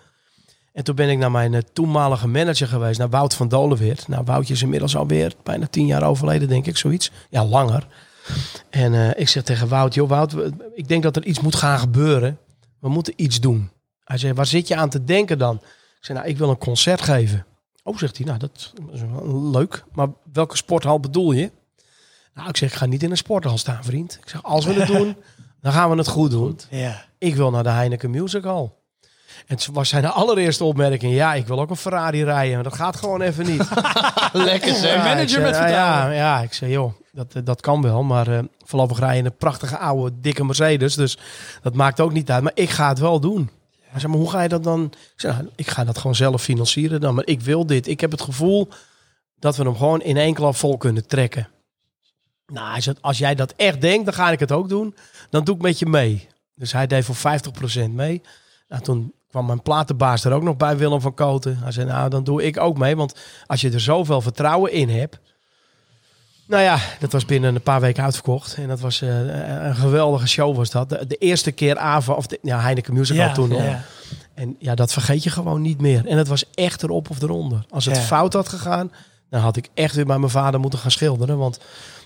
[0.77, 4.07] En toen ben ik naar mijn eh, toenmalige manager geweest, naar Wout van Dolenweert.
[4.07, 7.11] Nou, Woutje is inmiddels alweer bijna tien jaar overleden, denk ik, zoiets.
[7.29, 7.87] Ja, langer.
[8.69, 10.35] En eh, ik zeg tegen Wout, joh Wout,
[10.73, 12.37] ik denk dat er iets moet gaan gebeuren.
[12.79, 13.69] We moeten iets doen.
[14.03, 15.55] Hij zei, waar zit je aan te denken dan?
[15.55, 17.45] Ik zei, nou, ik wil een concert geven.
[17.83, 19.83] Oh, zegt hij, nou, dat is wel leuk.
[19.91, 21.51] Maar welke sporthal bedoel je?
[22.33, 24.17] Nou, ik zeg, ik ga niet in een sporthal staan, vriend.
[24.21, 25.15] Ik zeg, als we het doen,
[25.61, 26.59] dan gaan we het goed doen.
[26.69, 27.05] ja.
[27.17, 28.69] Ik wil naar de Heineken Music Hall.
[29.47, 31.13] En het was zijn allereerste opmerking.
[31.13, 32.53] Ja, ik wil ook een Ferrari rijden.
[32.53, 33.69] Maar dat gaat gewoon even niet.
[34.33, 34.93] Lekker zeg.
[34.95, 35.73] Ja, manager met nou vertrouwen.
[35.73, 38.03] Ja, ja, ik zei, joh, dat, eh, dat kan wel.
[38.03, 40.95] Maar eh, voorlopig rij je in een prachtige oude, dikke Mercedes.
[40.95, 41.17] Dus
[41.61, 42.43] dat maakt ook niet uit.
[42.43, 43.49] Maar ik ga het wel doen.
[43.81, 44.83] Hij zei, maar hoe ga je dat dan?
[44.83, 47.15] Ik zei, nou, ik ga dat gewoon zelf financieren dan.
[47.15, 47.87] Maar ik wil dit.
[47.87, 48.69] Ik heb het gevoel
[49.39, 51.47] dat we hem gewoon in één klap vol kunnen trekken.
[52.47, 54.95] Nou, hij zei, als jij dat echt denkt, dan ga ik het ook doen.
[55.29, 56.27] Dan doe ik met je mee.
[56.55, 57.39] Dus hij deed voor
[57.87, 58.21] 50% mee.
[58.67, 61.57] Nou, toen kwam mijn platenbaas er ook nog bij, Willem van Koten.
[61.61, 62.95] Hij zei, nou, dan doe ik ook mee.
[62.95, 63.13] Want
[63.47, 65.19] als je er zoveel vertrouwen in hebt.
[66.47, 68.55] Nou ja, dat was binnen een paar weken uitverkocht.
[68.55, 70.89] En dat was eh, een geweldige show was dat.
[70.89, 73.81] De, de eerste keer AVA, of de, ja, Heineken Musical Ja, toen ja.
[74.33, 76.05] En ja, dat vergeet je gewoon niet meer.
[76.07, 77.65] En het was echt erop of eronder.
[77.69, 78.01] Als het Ja.
[78.01, 78.91] fout had gegaan,
[79.29, 81.37] dan had ik echt weer bij mijn vader moeten gaan schilderen.
[81.37, 81.59] Want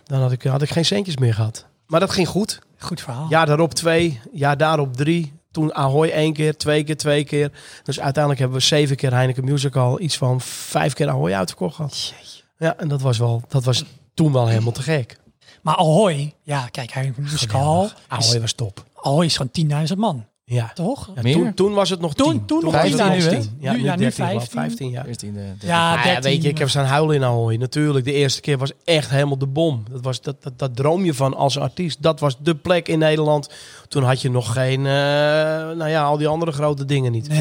[0.04, 1.65] dan had ik, had ik geen centjes meer gehad.
[1.88, 2.60] Maar dat ging goed.
[2.78, 3.26] Goed verhaal.
[3.30, 4.20] Ja, daarop twee.
[4.34, 5.39] Ja, daarop drie.
[5.52, 7.52] Toen Ahoy één keer, twee keer, twee keer.
[7.84, 10.00] Dus uiteindelijk hebben we zeven keer Heineken Musical.
[10.00, 12.14] Iets van vijf keer Ahoy uitverkocht gehad.
[12.58, 13.84] Ja, en dat was, wel, dat was
[14.14, 15.20] toen wel helemaal te gek.
[15.62, 17.90] Maar Ahoy, ja, kijk, Heineken Music Hall.
[18.08, 18.84] Ahoy was top.
[18.96, 20.26] Ahoy is gewoon 10.000 man.
[20.54, 20.72] Ja.
[20.74, 21.10] toch?
[21.16, 22.46] Ja, toen, toen was het nog Toen- 10.
[22.46, 23.30] toen nog was 15 het nu, hè?
[23.42, 23.58] tien.
[23.60, 24.92] Ja, Nu- ja, nu 13, geloof ik, 15.
[24.92, 25.04] 15 ja.
[25.06, 25.68] 14e, 13e.
[25.68, 26.22] Ja, 13.
[26.22, 27.56] weet je, ik heb staan huilen in Ahoy.
[27.56, 29.84] Natuurlijk, de eerste keer was echt helemaal de bom.
[29.92, 32.02] Dat, was, dat, dat, dat droom je van als artiest.
[32.02, 33.50] Dat was de plek in Nederland.
[33.88, 34.92] Toen had je nog geen, eh,
[35.78, 37.28] nou ja, al die andere grote dingen niet.
[37.28, 37.38] Nee.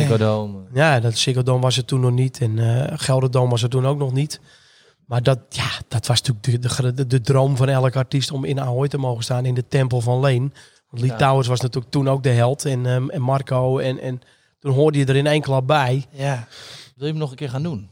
[0.72, 2.40] Ja, dat Ziggo Dome was er toen nog niet.
[2.40, 4.40] En eh Gelderdoom was er toen ook nog niet.
[5.06, 8.44] Maar dat, ja, dat was natuurlijk de, de, de, de droom van elke artiest om
[8.44, 10.52] in Ahoy te mogen staan in de tempel van Leen.
[10.90, 11.16] Want Lee Ja.
[11.16, 12.64] Towers was natuurlijk toen ook de held.
[12.64, 13.78] En, ehm, en Marco.
[13.78, 14.20] En, en
[14.60, 16.04] toen hoorde je er in één klap bij.
[16.10, 16.46] Ja.
[16.96, 17.88] Wil je hem nog een keer gaan doen?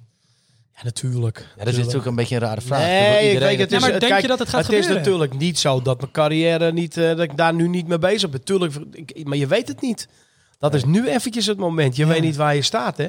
[0.75, 1.47] Ja, natuurlijk.
[1.57, 2.81] Ja, dat is natuurlijk een beetje een rare vraag.
[2.81, 3.71] Nee, ik iedereen weet het.
[3.71, 5.03] Ja, Is, maar het- denk kijk, je dat het gaat Het is gebeuren?
[5.03, 8.31] natuurlijk niet zo dat mijn carrière niet, eh, dat ik daar nu niet mee bezig
[8.31, 8.45] ben.
[8.45, 10.09] Tuurlijk, ik, maar je weet het niet.
[10.59, 11.97] Dat is nu eventjes het moment.
[11.97, 12.13] Je Ja.
[12.13, 13.09] weet niet waar je staat, hè?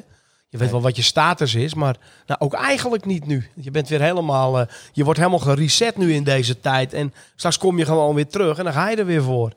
[0.50, 3.48] Je weet wel wat je status is, maar nou, ook eigenlijk niet nu.
[3.56, 6.94] Je bent weer helemaal, eh, je wordt helemaal gereset nu in deze tijd.
[6.94, 9.54] En straks kom je gewoon weer terug en dan ga je er weer voor.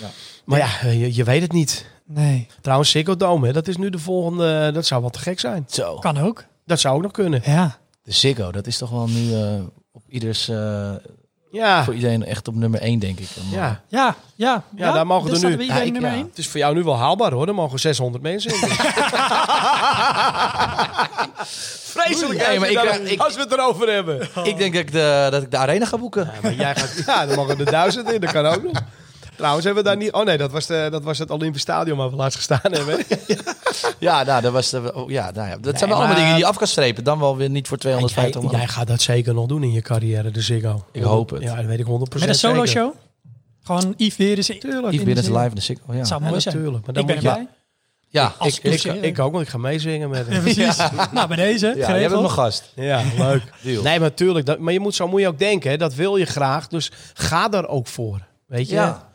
[0.00, 0.08] Ja.
[0.44, 1.86] Maar ja, eh, je, je weet het niet.
[2.08, 4.70] Nee, Trouwens, Ziggo Dome, hè, dat is nu de volgende.
[4.72, 5.64] Dat zou wel te gek zijn.
[5.68, 5.98] Zo.
[5.98, 6.44] kan ook.
[6.66, 7.42] Dat zou ook nog kunnen.
[7.44, 7.78] Ja.
[8.02, 9.54] De Ziggo, dat is toch wel nu eh,
[9.92, 10.90] op ieders, eh,
[11.50, 13.28] Ja, voor iedereen echt op nummer 1, denk ik.
[13.40, 13.82] Om, ja.
[13.88, 14.62] Ja, ja.
[14.76, 16.08] Ja, daar mogen dus er staat nu- Ja, ik- ja.
[16.28, 17.48] Het is voor jou nu wel haalbaar hoor.
[17.48, 18.60] Er mogen 600 mensen in.
[21.96, 24.20] Vreselijk, Oei, hè, nee, maar als, we ik- daar- ik- als we het erover hebben.
[24.44, 26.24] Ik denk dat ik, de, dat ik de arena ga boeken.
[26.24, 28.20] Ja, maar jij gaat, ja, dan mogen er duizend in.
[28.20, 28.82] Dat kan ook nog.
[29.36, 30.12] Trouwens hebben we daar niet...
[30.12, 32.98] Oh nee, dat was, de, dat was het Olympisch Stadion waar we laatst gestaan hebben.
[33.98, 36.38] Ja, nou, dat, was de, oh, ja, nou ja, dat zijn wel allemaal dingen die
[36.42, 37.04] je af kan strepen.
[37.04, 38.50] Dan wel weer niet voor jij, 250 man.
[38.60, 40.84] jij gaat dat zeker nog doen in je carrière, de Ziggo.
[40.92, 41.42] Ik hoop het.
[41.42, 42.92] Ja, dat weet ik 100% Met een solo show?
[43.62, 44.46] Gewoon Yves weer eens.
[44.46, 44.92] Tuurlijk.
[44.94, 45.94] Yves in live in de Ziggo.
[45.94, 46.54] Ja, zou Ja, mooi zijn.
[46.56, 46.84] natuurlijk.
[46.86, 47.48] Maar dan Ik ben erbij.
[48.08, 50.42] ja ik, ik, Ik, ook, want ik ga meezingen met Ja, hem.
[50.42, 50.76] precies.
[51.12, 51.74] Nou, bij deze.
[51.76, 52.72] ja, jij bent mijn gast.
[52.74, 53.42] Ja, leuk.
[53.62, 53.82] Deal.
[53.82, 54.46] Nee, maar natuurlijk.
[54.46, 55.70] Dat, maar je moet, zo moet je ook denken.
[55.70, 56.68] Hè, dat wil je graag.
[56.68, 58.20] Dus ga daar ook voor.
[58.46, 58.74] Weet je?
[58.74, 59.05] Ja.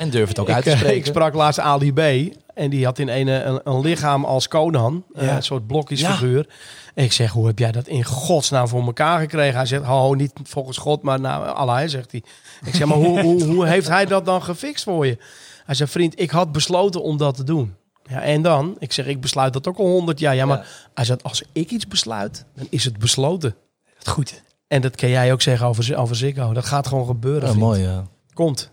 [0.00, 0.98] En durf het ook uit te eh, spreken.
[0.98, 2.32] ik sprak laatst Ali B.
[2.54, 5.04] En die had in een, een, een lichaam als Conan.
[5.14, 5.36] eh, Ja.
[5.36, 6.46] een soort blokjesfiguur.
[6.94, 9.56] En ik zeg, hoe heb jij dat in godsnaam voor elkaar gekregen?
[9.56, 12.22] Hij zegt, oh, niet volgens God, maar nou, Allah, zegt hij.
[12.64, 15.18] Ik zeg, maar hoe, hoe, hoe heeft hij dat dan gefixt voor je?
[15.64, 17.74] Hij zegt, vriend, ik had besloten om dat te doen.
[18.02, 18.76] Ja, en dan?
[18.78, 20.34] Ik zeg, ik besluit dat ook al honderd jaar.
[20.34, 20.64] Ja, maar Ja.
[20.94, 23.54] hij zegt, als ik iets besluit, dan is het besloten.
[23.98, 24.42] Het goed.
[24.68, 26.52] En dat kan jij ook zeggen over, over Ziggo.
[26.52, 27.64] Dat gaat gewoon gebeuren, Ja, vriend.
[27.64, 28.04] mooi, ja.
[28.34, 28.70] Komt.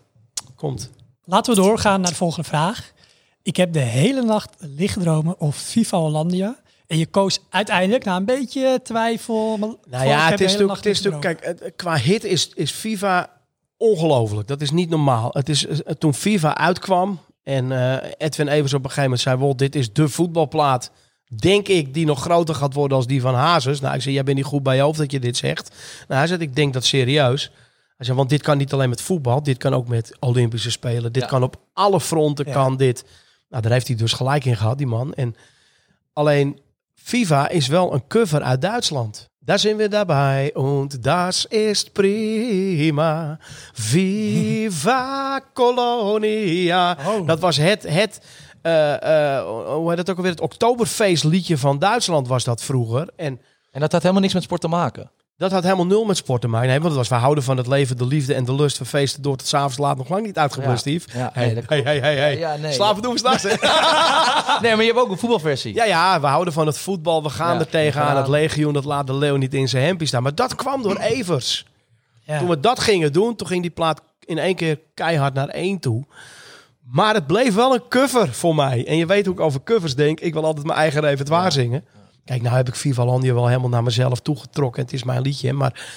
[0.55, 0.89] Komt.
[1.29, 2.91] Laten we doorgaan naar de volgende vraag.
[3.43, 6.59] Ik heb de hele nacht liggen dromen of FIFA Hollandia.
[6.87, 9.57] En je koos uiteindelijk na een beetje twijfel.
[9.89, 12.51] Nou ja, het is hele natuurlijk, nacht het is liggen natuurlijk kijk, qua hit is,
[12.55, 13.29] is FIFA
[13.77, 14.47] ongelooflijk.
[14.47, 15.29] Dat is niet normaal.
[15.33, 19.37] Het is, eh, toen FIFA uitkwam en eh, Edwin Evers op een gegeven moment zei,
[19.37, 20.91] "Wol, dit is de voetbalplaat,
[21.35, 23.79] denk ik, die nog groter gaat worden als die van Hazes.
[23.79, 25.75] Nou, ik zei, jij bent niet goed bij je hoofd dat je dit zegt.
[26.07, 27.51] Nou, hij zei, ik denk dat serieus.
[27.97, 31.11] Hij zei, want dit kan niet alleen met voetbal, dit kan ook met Olympische Spelen.
[31.11, 31.27] Dit Ja.
[31.29, 32.53] kan op alle fronten, Ja.
[32.53, 33.03] kan dit.
[33.49, 35.13] Nou, daar heeft hij dus gelijk in gehad, die man.
[35.13, 35.35] En
[36.13, 36.59] alleen
[36.95, 39.29] FIFA is wel een cover uit Duitsland.
[39.39, 40.53] Daar zijn we daarbij.
[40.53, 43.37] Und das ist prima.
[43.73, 46.97] Viva Colonia.
[47.07, 47.27] Oh.
[47.27, 48.21] Dat was het, het
[48.61, 50.31] eh, eh, hoe heet het ook alweer?
[50.31, 53.09] Het Oktoberfeestliedje van Duitsland was dat vroeger.
[53.15, 55.11] En En dat had helemaal niks met sport te maken.
[55.37, 56.67] Dat had helemaal nul met sport te maken.
[56.67, 58.77] Nee, want het was, we houden van het leven, de liefde en de lust.
[58.77, 60.99] We feesten door tot s'avonds laat nog lang niet uitgeblust, Ja.
[60.99, 61.17] Steve.
[61.17, 62.37] Ja, hey, nee, dat hey, hey, hey, hey.
[62.37, 62.73] Ja, nee.
[62.73, 63.43] Slapen doen we straks?
[64.61, 65.73] Nee, maar je hebt ook een voetbalversie.
[65.73, 67.23] Ja, ja, we houden van het voetbal.
[67.23, 68.17] We gaan er tegenaan.
[68.17, 70.23] Het legioen, dat laat de leeuw niet in zijn hempje staan.
[70.23, 71.65] Maar dat kwam door Evers.
[72.39, 75.79] Toen we dat gingen doen, toen ging die plaat in één keer keihard naar één
[75.79, 76.05] toe.
[76.91, 78.87] Maar het bleef wel een cover voor mij.
[78.87, 80.19] En je weet hoe ik over covers denk.
[80.19, 81.85] Ik wil altijd mijn eigen repertoire zingen.
[82.27, 84.81] Kijk, nou heb ik Viva Landia wel helemaal naar mezelf toegetrokken.
[84.83, 85.53] Het is mijn liedje.
[85.53, 85.89] Maar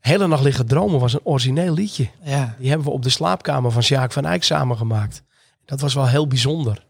[0.00, 2.08] Hele Nacht Liggen Dromen was een origineel liedje.
[2.22, 2.54] Ja.
[2.58, 5.22] Die hebben we op de slaapkamer van Sjaak van Eyck samengemaakt.
[5.64, 6.86] Dat was wel heel bijzonder.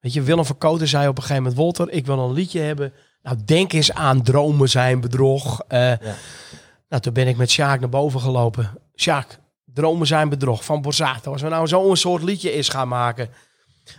[0.00, 1.60] Weet je, Willem van Koten zei op een gegeven moment...
[1.60, 2.92] Walter, ik wil een liedje hebben.
[3.22, 5.60] Nou, denk eens aan dromen zijn bedrog.
[5.68, 5.92] Eh,
[6.88, 8.78] Nou, toen ben ik met Sjaak naar boven gelopen.
[8.96, 11.32] Sjaak, dromen zijn bedrog van Borsato.
[11.32, 13.28] Als we nou zo'n soort liedje is gaan maken...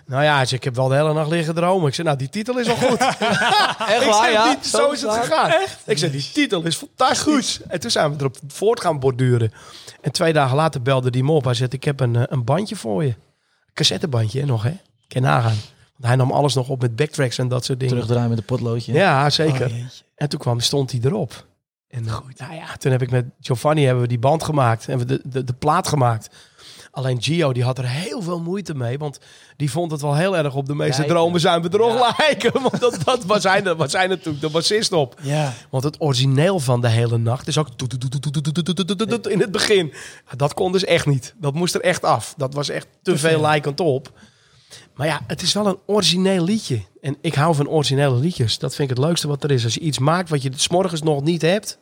[0.05, 1.87] Nou ja, ik heb wel de hele nacht liggen dromen.
[1.87, 2.99] Ik zei, nou, die titel is al goed.
[2.99, 4.55] Echt ik waar, zei, ja?
[4.55, 5.51] die- zo is het gegaan.
[5.85, 7.59] Ik zei, die titel is fantastisch.
[7.67, 9.51] En toen zijn we erop voort gaan borduren.
[10.01, 11.43] En twee dagen later belde die me op.
[11.43, 13.15] Hij zei, ik heb een, eh, een bandje voor je.
[13.73, 14.69] Cassettebandje hè, nog, hè?
[14.69, 15.55] Kan je nagaan.
[15.95, 17.93] Want hij nam alles nog op met backtracks en dat soort dingen.
[17.95, 18.93] Terugdraaien met een potloodje.
[18.93, 19.65] Ja, zeker.
[19.65, 19.75] Oh.
[20.15, 21.45] En toen kwam, stond hij erop.
[21.89, 24.87] En eh, nou ja, toen heb ik met Giovanni hebben we die band gemaakt.
[24.87, 26.29] En we de, de, de plaat gemaakt.
[26.97, 28.97] Alleen Gio die had er heel veel moeite mee.
[28.97, 29.19] Want
[29.57, 32.51] die vond het wel heel erg op de meeste dromen zijn bedrog lijken.
[32.61, 33.61] Want dat, dat was, hij,
[34.07, 35.19] natuurlijk de bassist op.
[35.21, 35.53] Ja.
[35.69, 37.69] Want het origineel van de hele nacht is ook
[39.29, 39.93] in het begin.
[40.35, 41.33] Dat kon dus echt niet.
[41.37, 42.33] Dat moest er echt af.
[42.37, 44.11] Dat was echt te veel lijkend op.
[44.95, 46.81] Maar ja, het is wel een origineel liedje.
[47.01, 48.59] En ik hou van originele liedjes.
[48.59, 49.63] Dat vind ik het leukste wat er is.
[49.63, 51.79] Als je iets maakt wat je s morgens nog niet hebt.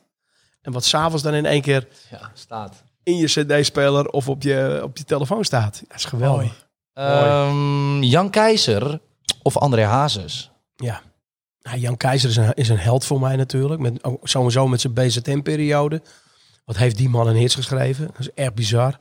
[0.62, 4.80] En wat s'avonds dan in één keer ja, staat in je cd-speler of op je,
[4.82, 5.82] op je telefoon staat.
[5.88, 6.66] Dat is geweldig.
[6.92, 9.00] Ehm, Jan Keizer
[9.42, 10.50] of André Hazes?
[10.76, 11.02] Ja.
[11.62, 13.80] Nou, Jan Keizer is een, is een held voor mij natuurlijk.
[13.80, 16.02] Met, sowieso met zijn BZM-periode.
[16.64, 18.06] Wat heeft die man een hits geschreven?
[18.06, 18.98] Dat is echt bizar.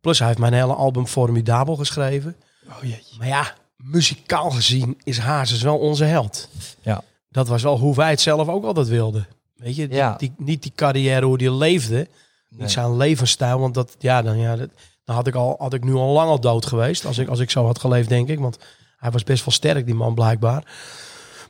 [0.00, 2.36] Plus hij heeft mijn hele album Formidabel geschreven.
[2.68, 3.14] Oh jeetje.
[3.18, 6.48] Maar ja, muzikaal gezien is Hazes wel onze held.
[6.80, 7.02] Ja.
[7.30, 9.26] Dat was wel hoe wij het zelf ook altijd wilden.
[9.56, 10.14] Weet je, die, Ja.
[10.16, 12.08] die, niet die carrière hoe die leefde.
[12.48, 12.60] Nee.
[12.60, 13.60] Niet zijn levensstijl.
[13.60, 14.70] Want dat, ja, dan, ja, dat,
[15.04, 17.06] dan had ik, al, had ik nu al lang al dood geweest.
[17.06, 18.38] Als ik, als ik zo had geleefd, denk ik.
[18.38, 18.58] Want
[18.96, 20.64] hij was best wel sterk, die man blijkbaar.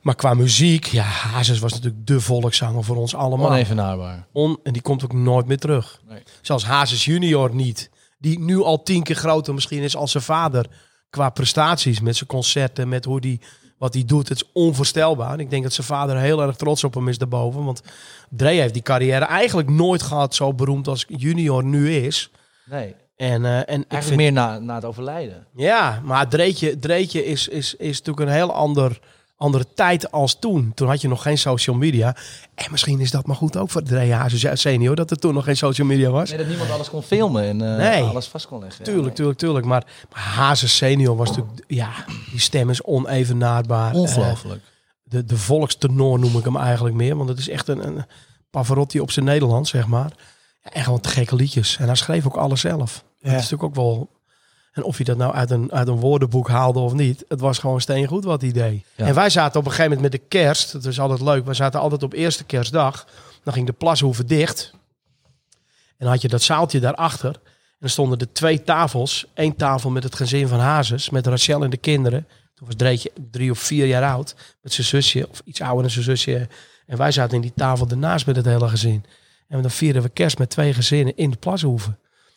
[0.03, 3.51] Maar qua muziek, ja, Hazes was natuurlijk de volkszanger voor ons allemaal.
[3.51, 4.27] Onevenaarbaar.
[4.33, 6.01] On, en die komt ook nooit meer terug.
[6.09, 6.23] Nee.
[6.43, 7.91] Zelfs Hazes junior niet.
[8.19, 10.67] Die nu al tien keer groter misschien is als zijn vader.
[11.11, 13.41] Qua prestaties, met zijn concerten, met hoe die,
[13.79, 14.29] wat hij doet.
[14.29, 15.33] Het is onvoorstelbaar.
[15.33, 17.65] En ik denk dat zijn vader heel erg trots op hem is daarboven.
[17.65, 17.83] Want
[18.29, 22.31] Dre heeft die carrière eigenlijk nooit gehad zo beroemd als junior nu is.
[22.65, 22.95] Nee.
[23.17, 25.47] En, eh, en Eigenlijk vind, meer na, na het overlijden.
[25.55, 29.01] ja, maar Dreetje, Dreetje is, is, is natuurlijk een heel ander,
[29.37, 30.73] andere tijd als toen.
[30.75, 32.17] Toen had je nog geen social media.
[32.55, 35.45] En misschien is dat maar goed ook voor Dre Hazes senior, dat er toen nog
[35.45, 36.29] geen social media was.
[36.29, 38.03] Nee, dat niemand alles kon filmen en eh, Nee.
[38.03, 38.85] alles vast kon leggen.
[38.85, 39.67] Tuurlijk, tuurlijk, tuurlijk.
[39.67, 41.91] Maar, maar Hazes senior was natuurlijk, ja,
[42.31, 43.93] die stem is onevenaarbaar.
[43.95, 43.99] Ja.
[44.01, 44.63] Ongelooflijk.
[44.63, 44.69] Eh,
[45.03, 48.05] de, de volkstenor noem ik hem eigenlijk meer, want het is echt een, een
[48.51, 50.11] Pavarotti op zijn Nederlands, zeg maar.
[50.63, 51.77] Ja, en gewoon te gekke liedjes.
[51.77, 53.05] En hij schreef ook alles zelf.
[53.21, 54.15] Dat is natuurlijk ook wel...
[54.77, 57.59] En of je dat nou uit een, uit een woordenboek haalde of niet, het was
[57.59, 58.85] gewoon steengoed wat hij deed.
[58.95, 59.07] Ja.
[59.07, 61.55] En wij zaten op een gegeven moment met de kerst, dat is altijd leuk, wij
[61.55, 63.07] zaten altijd op eerste kerstdag.
[63.43, 64.71] Dan ging de plashoeve dicht.
[65.89, 67.31] En dan had je dat zaaltje daarachter.
[67.31, 69.27] En dan stonden er twee tafels.
[69.35, 72.27] Eén tafel met het gezin van Hazes, met Rachel en de kinderen.
[72.55, 74.35] Toen was Dreetje drie of vier jaar oud.
[74.63, 76.49] Met zijn zusje, of iets ouder dan zijn zusje.
[76.87, 79.05] En wij zaten in die tafel ernaast met het hele gezin.
[79.49, 81.97] En dan vierden we kerst met twee gezinnen in de plashoeve.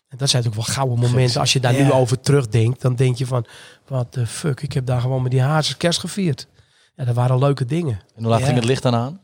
[0.10, 1.40] En dat zijn natuurlijk wel gouden momenten.
[1.40, 1.90] Als je daar nu Ja.
[1.90, 3.46] over terugdenkt, dan denk je van...
[3.88, 6.48] Wat de fuck, ik heb daar gewoon met die Hazes kerst gevierd.
[6.96, 7.94] Ja, dat waren leuke dingen.
[8.16, 8.46] En hoe laat Ja.
[8.46, 9.20] ging het licht dan aan?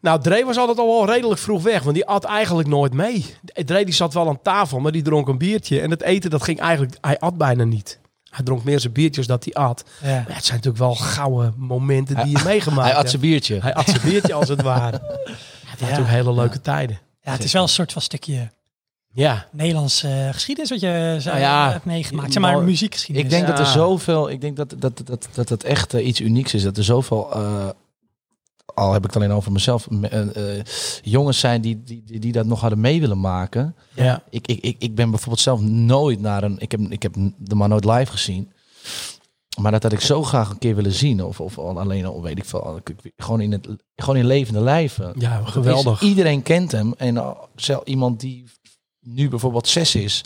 [0.00, 3.34] Nou, Dre was altijd al wel redelijk vroeg weg, want die at eigenlijk nooit mee.
[3.64, 5.80] Dre die zat wel aan tafel, maar die dronk een biertje.
[5.80, 7.98] En het eten, dat ging eigenlijk, hij at bijna niet.
[8.30, 9.84] Hij dronk meer zijn biertjes dat hij at.
[10.02, 10.06] Ja.
[10.08, 13.58] Maar ja, het zijn natuurlijk wel gouden momenten die je meegemaakt Hij at zijn biertje.
[13.60, 15.00] Hij at zijn biertje als het ware.
[15.62, 16.98] Ja, het waren natuurlijk hele leuke tijden.
[17.22, 18.50] Ja, het is wel een soort van stukje
[19.14, 22.32] Ja, Nederlandse eh, geschiedenis wat je zo Nou ja, hebt meegemaakt.
[22.32, 23.32] Zeg maar nou, muziekgeschiedenis.
[23.32, 26.20] Ik denk dat er zoveel, ik denk dat dat, dat, dat het echt eh, iets
[26.20, 26.62] unieks is.
[26.62, 27.68] Dat er zoveel, eh,
[28.74, 30.64] al heb ik het alleen over mezelf, me- eh, eh,
[31.02, 33.74] jongens zijn die, die, die, die dat nog hadden mee willen maken.
[33.94, 34.22] ja.
[34.30, 37.54] Ik, ik, ik, ik ben bijvoorbeeld zelf nooit naar een, ik heb, ik heb de
[37.54, 38.52] man nooit live gezien.
[39.60, 41.24] Maar dat had ik zo graag een keer willen zien.
[41.24, 42.80] Of, of al alleen al, weet ik veel.
[43.16, 45.12] Gewoon in, het, gewoon in levende lijven.
[45.18, 46.00] ja Dat is- geweldig.
[46.02, 46.94] iedereen kent hem.
[46.96, 48.44] En zelf iemand die
[49.02, 50.24] nu bijvoorbeeld zes is.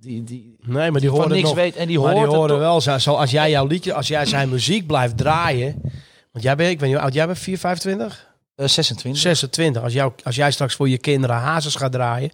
[0.00, 1.54] Die, die Nee, maar die horen niks nog.
[1.54, 1.76] weet.
[1.76, 4.48] En die hoort die horen wel, zo, zo als jij jouw liedje, als jij zijn
[4.48, 5.80] muziek blijft draaien.
[6.32, 8.30] Want jij bent, ik weet niet oud jij bent, 4, 25?
[8.54, 9.22] Eh, 26.
[9.22, 9.82] 26.
[9.82, 12.30] Als, jou, als jij straks voor je kinderen hazes gaat draaien,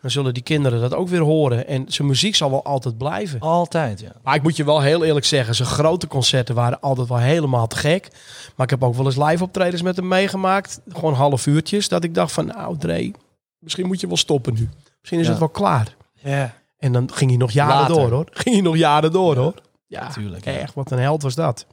[0.00, 1.66] dan zullen die kinderen dat ook weer horen.
[1.66, 3.40] En zijn muziek zal wel altijd blijven.
[3.40, 4.12] Altijd, ja.
[4.22, 7.66] Maar ik moet je wel heel eerlijk zeggen, zijn grote concerten waren altijd wel helemaal
[7.66, 8.08] te gek.
[8.56, 10.80] Maar ik heb ook wel eens live optredens met hem meegemaakt.
[10.88, 11.88] Gewoon half uurtjes.
[11.88, 13.12] Dat ik dacht van, nou Dre,
[13.58, 14.68] misschien moet je wel stoppen nu.
[15.00, 15.30] Misschien is Ja.
[15.30, 15.96] het wel klaar.
[16.14, 16.54] Ja.
[16.78, 17.94] En dan ging hij nog jaren Later.
[17.94, 18.26] door hoor.
[18.30, 19.54] Ging hij nog jaren door hoor.
[19.86, 20.52] Ja, Natuurlijk, ja.
[20.52, 20.74] echt.
[20.74, 21.66] Wat een held was dat.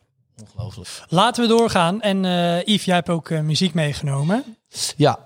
[0.57, 1.11] Ongelooflijk.
[1.11, 2.01] Laten we doorgaan.
[2.01, 4.57] En eh Yves, jij hebt ook eh, muziek meegenomen.
[4.95, 5.19] Ja.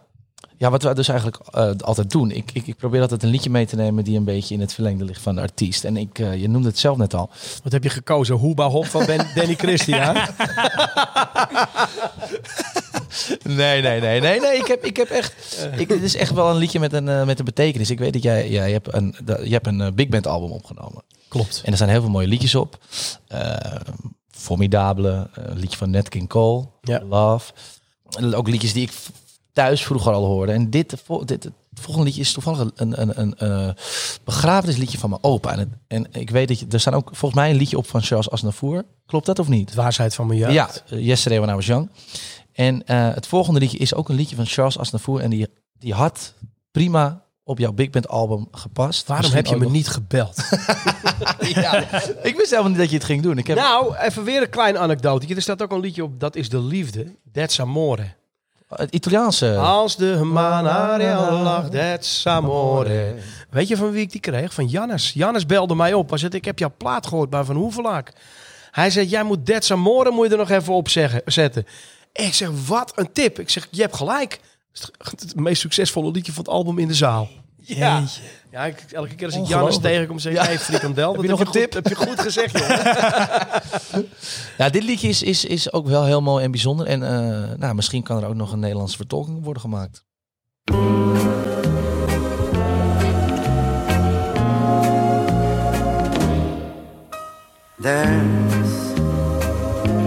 [0.57, 2.31] Ja, wat we dus eigenlijk eh, altijd doen.
[2.31, 4.73] Ik, ik, ik probeer altijd een liedje mee te nemen die een beetje in het
[4.73, 5.83] verlengde ligt van de artiest.
[5.83, 7.29] En ik, eh, je noemde het zelf net al.
[7.63, 8.35] Wat heb je gekozen?
[8.35, 10.15] Hoeba Hop van ben, Danny Christian.
[13.43, 14.57] Nee, nee, nee, nee, nee.
[14.57, 15.33] Ik heb, ik heb echt.
[15.77, 17.89] Ik, dit is echt wel een liedje met een, eh, met een betekenis.
[17.89, 20.51] Ik weet dat jij, jij hebt een, dat- je hebt een eh, big band album
[20.51, 21.03] opgenomen.
[21.27, 21.61] Klopt.
[21.65, 22.77] En er staan heel veel mooie liedjes op.
[23.27, 23.55] Eh
[24.31, 27.01] Formidabele, een liedje van Nat King Cole, Ja.
[27.09, 27.51] Love.
[28.33, 28.91] Ook liedjes die ik
[29.53, 30.51] thuis vroeger al hoorde.
[30.51, 30.89] En dit,
[31.25, 33.75] dit het volgende liedje is toevallig een, een, een, een
[34.23, 35.51] begrafenisliedje van mijn opa.
[35.51, 37.87] En, het- en ik weet dat je, er staan ook volgens mij een liedje op
[37.87, 38.85] van Charles Aznavour.
[39.05, 39.69] Klopt dat of niet?
[39.69, 40.53] De waarsheid van mijn jeugd.
[40.53, 41.89] Ja, Yesterday When I Was Young.
[42.53, 45.21] En eh, het volgende liedje is ook een liedje van Charles Aznavour.
[45.21, 45.47] En die,
[45.79, 46.33] die had
[46.71, 49.07] prima op jouw Big Band album gepast.
[49.07, 50.35] Waarom Misschien heb je me nog- niet gebeld?
[51.39, 53.37] Ja, ik wist helemaal niet dat je het ging doen.
[53.37, 53.57] Ik heb...
[53.57, 55.35] Nou, even weer een klein anekdote.
[55.35, 57.15] Er staat ook een liedje op, dat is de liefde.
[57.31, 58.03] That's amore.
[58.67, 59.57] Het Italiaanse.
[59.57, 63.15] Als de maan aria lacht, that's amore.
[63.49, 64.53] Weet je van wie ik die kreeg?
[64.53, 65.11] Van Jannes.
[65.13, 66.09] Jannes belde mij op.
[66.09, 68.13] Hij zei, ik heb jouw plaat gehoord bij Van Hoevelaak.
[68.71, 71.65] Hij zegt, jij moet Dead Samore moet je er nog even op zeggen, zetten.
[72.13, 73.39] Ik zeg, wat een tip.
[73.39, 74.39] Ik zeg, je hebt gelijk.
[74.97, 77.29] Het, meest succesvolle liedje van het album in de zaal.
[77.57, 78.21] Ja, Jeetje.
[78.51, 81.13] ja ik, elke keer als ik Jannes tegenkom, zeg ik, hey, frikandel.
[81.13, 81.73] Heb je nog een tip?
[81.73, 84.01] Heb je goed gezegd, joh.
[84.57, 86.85] Ja, dit liedje is, is, is ook wel heel mooi en bijzonder.
[86.85, 90.03] En eh, nou, misschien kan er ook nog een Nederlandse vertolking worden gemaakt.
[97.81, 98.93] dance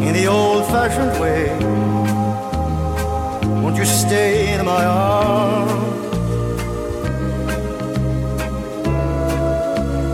[0.06, 1.73] in the old fashioned way.
[3.74, 5.72] Won't you stay in my arms?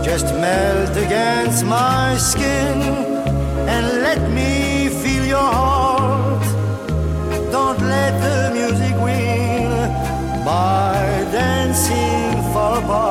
[0.03, 2.81] Just melt against my skin
[3.69, 6.43] and let me feel your heart.
[7.51, 9.69] Don't let the music win
[10.43, 10.97] by
[11.31, 13.10] dancing far apart.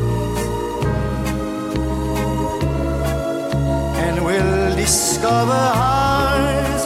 [4.04, 6.84] And we'll discover highs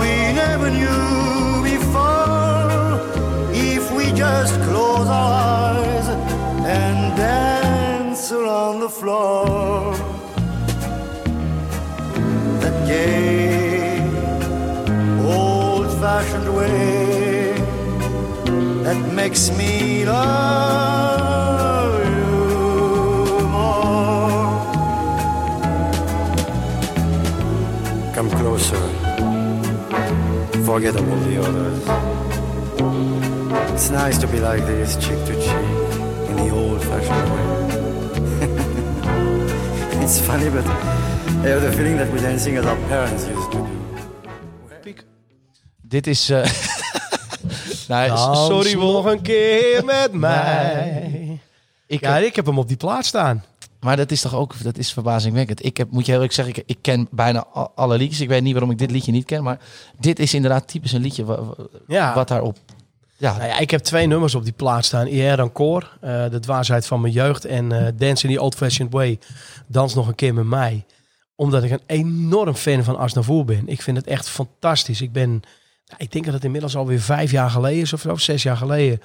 [0.00, 0.10] we
[0.42, 3.00] never knew before
[3.74, 6.08] if we just close our eyes
[6.78, 9.94] and dance around the floor.
[12.62, 14.00] That gay,
[15.34, 17.08] old fashioned way
[18.88, 20.97] that makes me love
[30.68, 31.80] Forget about the others.
[33.72, 35.68] It's nice to be like this, cheek to cheek,
[36.30, 37.46] in the old fashioned way.
[40.04, 43.58] it's funny, but I have the feeling that we're dancing as our parents used to
[43.58, 44.94] do.
[45.80, 46.30] Dit is...
[46.30, 46.44] eh
[47.88, 51.40] nou, Dans sorry, nog een keer met mij.
[51.86, 53.44] Ik Ja, heb- ik heb hem op die plaat staan.
[53.80, 55.64] Maar dat is toch ook dat is verbazingwekkend.
[55.64, 58.20] Ik heb, moet je heel eerlijk zeggen, ik, ik ken bijna alle liedjes.
[58.20, 59.58] Ik weet niet waarom ik dit liedje niet ken, maar
[59.98, 61.54] dit is inderdaad typisch een liedje wa- wa-
[61.86, 62.14] Ja.
[62.14, 62.56] wat daarop...
[63.16, 65.06] Ja, Nou ja, ik heb twee nummers op die plaat staan.
[65.06, 67.44] Hier Encore, eh de dwaasheid van mijn jeugd.
[67.44, 69.18] En eh Dance in the Old Fashioned Way,
[69.66, 70.84] Dans nog een keer met mij.
[71.34, 73.62] Omdat ik een enorm fan van Asnavoer ben.
[73.68, 75.00] Ik vind het echt fantastisch.
[75.00, 75.42] Ik ben,
[75.96, 79.00] ik denk dat het inmiddels alweer vijf jaar geleden is of zo, zes jaar geleden.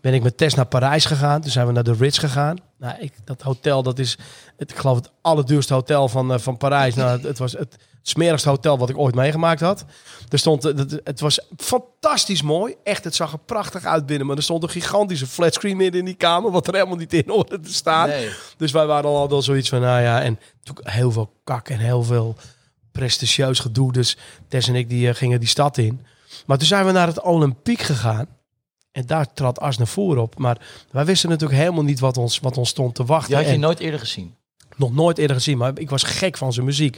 [0.00, 1.40] Ben ik met Tess naar Parijs gegaan.
[1.40, 2.56] Toen zijn we naar de Ritz gegaan.
[2.78, 4.18] Nou, ik, dat hotel, dat is,
[4.56, 6.94] het, ik geloof het allerduurste hotel van, eh, van Parijs.
[6.94, 9.84] Nou, het, het was het smerigste hotel wat ik ooit meegemaakt had.
[10.28, 12.74] Er stond, eh, het, het was fantastisch mooi.
[12.84, 14.26] Echt, het zag er prachtig uit binnen.
[14.26, 16.50] Maar er stond een gigantische flatscreen midden in die kamer.
[16.50, 18.08] Wat er helemaal niet in orde te staan.
[18.08, 18.30] Nee.
[18.56, 20.22] Dus wij waren al wel zoiets van, nou ja.
[20.22, 22.36] En toen heel veel kak en heel veel
[22.92, 23.92] prestigieus gedoe.
[23.92, 24.16] Dus
[24.48, 26.06] Tess en ik die, eh, gingen die stad in.
[26.46, 28.26] Maar toen zijn we naar het Olympiek gegaan.
[28.92, 30.38] En daar trad Asnavoer op.
[30.38, 30.58] Maar
[30.90, 33.28] wij wisten natuurlijk helemaal niet wat ons, wat ons stond te wachten.
[33.28, 34.34] Die had je En- nooit eerder gezien.
[34.76, 36.96] nog nooit eerder gezien, maar ik was gek van zijn muziek.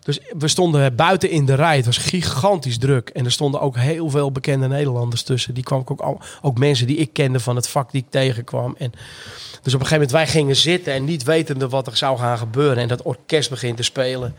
[0.00, 1.76] Dus we stonden buiten in de rij.
[1.76, 3.08] Het was gigantisch druk.
[3.08, 5.54] En er stonden ook heel veel bekende Nederlanders tussen.
[5.54, 8.10] Die kwam ik ook, al, ook mensen die ik kende van het vak die ik
[8.10, 8.74] tegenkwam.
[8.78, 12.18] En dus op een gegeven moment wij gingen zitten en niet wetende wat er zou
[12.18, 12.76] gaan gebeuren.
[12.82, 14.34] En dat orkest begint te spelen.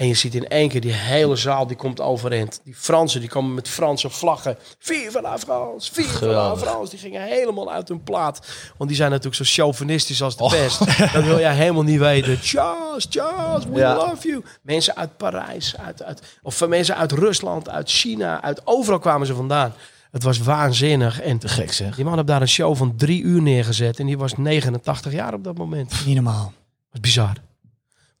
[0.00, 2.60] En je ziet in één keer die hele zaal die komt overeind.
[2.64, 4.56] Die Fransen die komen met Franse vlaggen.
[4.78, 6.58] Vive la France, vive la Geweldig.
[6.60, 6.90] France.
[6.90, 8.46] Die gingen helemaal uit hun plaat.
[8.76, 10.78] Want die zijn natuurlijk zo chauvinistisch als de pest.
[11.12, 12.38] Dat wil jij helemaal niet weten.
[12.42, 13.94] Charles, Charles, we Ja.
[13.96, 14.44] love you.
[14.62, 19.26] Mensen uit Parijs, uit, uit, of van mensen uit Rusland, uit China, uit overal kwamen
[19.26, 19.72] ze vandaan.
[20.10, 21.20] Het was waanzinnig.
[21.20, 21.94] En Te gek zeg.
[21.96, 23.98] die man heeft daar een show van drie uur neergezet.
[23.98, 25.90] En die was 89 jaar op dat moment.
[25.90, 26.52] Dat Niet normaal.
[26.90, 27.32] was bizar.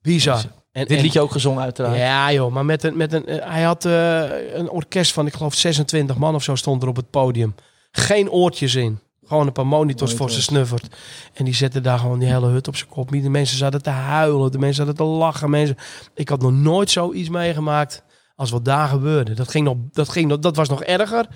[0.02, 0.42] Bizar.
[0.72, 1.96] En, Dit en- liedje ook gezongen uiteraard.
[1.96, 5.34] ja, joh, maar met een, met een, eh, hij had eh, een orkest van, ik
[5.34, 7.54] geloof, 26 man of zo stond er op het podium.
[7.90, 8.98] Geen oortjes in.
[9.26, 10.96] Gewoon een paar monitors voor ze snuffert.
[11.34, 13.10] En die zetten daar gewoon die hele hut op zijn kop.
[13.10, 15.50] De mensen zaten te huilen, de mensen zaten te lachen.
[15.50, 15.76] Mensen.
[16.14, 18.02] Ik had nog nooit zoiets meegemaakt
[18.36, 19.34] als wat daar gebeurde.
[19.34, 21.26] Dat, ging nog, dat, ging nog, dat was nog erger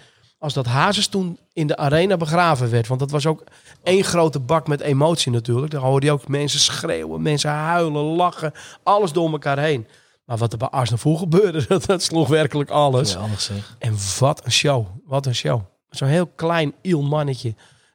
[0.44, 2.86] als dat Hazes toen in de arena begraven werd.
[2.86, 3.44] Want dat was ook
[3.82, 5.72] één grote bak met emotie natuurlijk.
[5.72, 8.52] Daar hoorde je ook mensen schreeuwen, mensen huilen, lachen.
[8.82, 9.86] Alles door elkaar heen.
[10.24, 13.16] Maar wat er bij Arsenal gebeurde, dat, dat sloeg werkelijk alles.
[13.36, 13.76] Zeg.
[13.78, 14.86] En wat een show.
[15.06, 15.60] Wat een show.
[15.90, 17.54] Zo'n heel klein iel mannetje.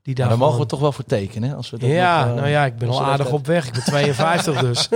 [0.10, 1.56] Die daar Daar mogen we toch wel voor tekenen, hè?
[1.56, 3.68] Als we dat Ja, nog, eh, nou ja, ik ben al aardig op weg.
[3.68, 4.90] Ik ben 52 dus.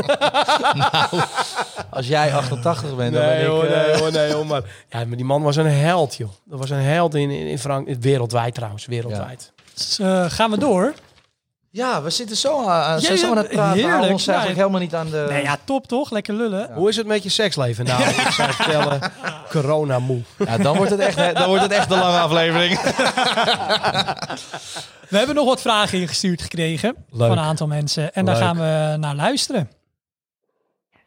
[1.90, 3.48] Als jij 88 bent, dan ben Nee ik...
[3.48, 4.46] hoor, eh, nee hoor, nee hoor.
[4.46, 6.30] Maar, ja, maar die man was een held, joh.
[6.46, 9.52] Dat was een held in, in, in Frank wereldwijd trouwens, wereldwijd.
[9.74, 10.94] Dus, eh, gaan we door?
[11.74, 13.74] Ja, we zitten zo aan, zo aan het praten.
[13.74, 13.94] heerlijk.
[13.94, 14.12] Heerlijk.
[14.12, 15.26] ons Ja, eigenlijk helemaal niet aan de...
[15.30, 16.12] Nee, ja, top toch?
[16.12, 16.74] Lekker lullen.
[16.74, 17.86] Hoe is het met je seksleven?
[17.86, 19.00] Nou, ik zou vertellen,
[19.50, 20.22] corona moe.
[20.38, 22.80] Ja, dan wordt het echt, dan wordt het echt een lange aflevering.
[25.10, 27.28] We hebben nog wat vragen ingestuurd gekregen Leuk.
[27.28, 28.14] van een aantal mensen.
[28.14, 29.70] En daar gaan we naar luisteren.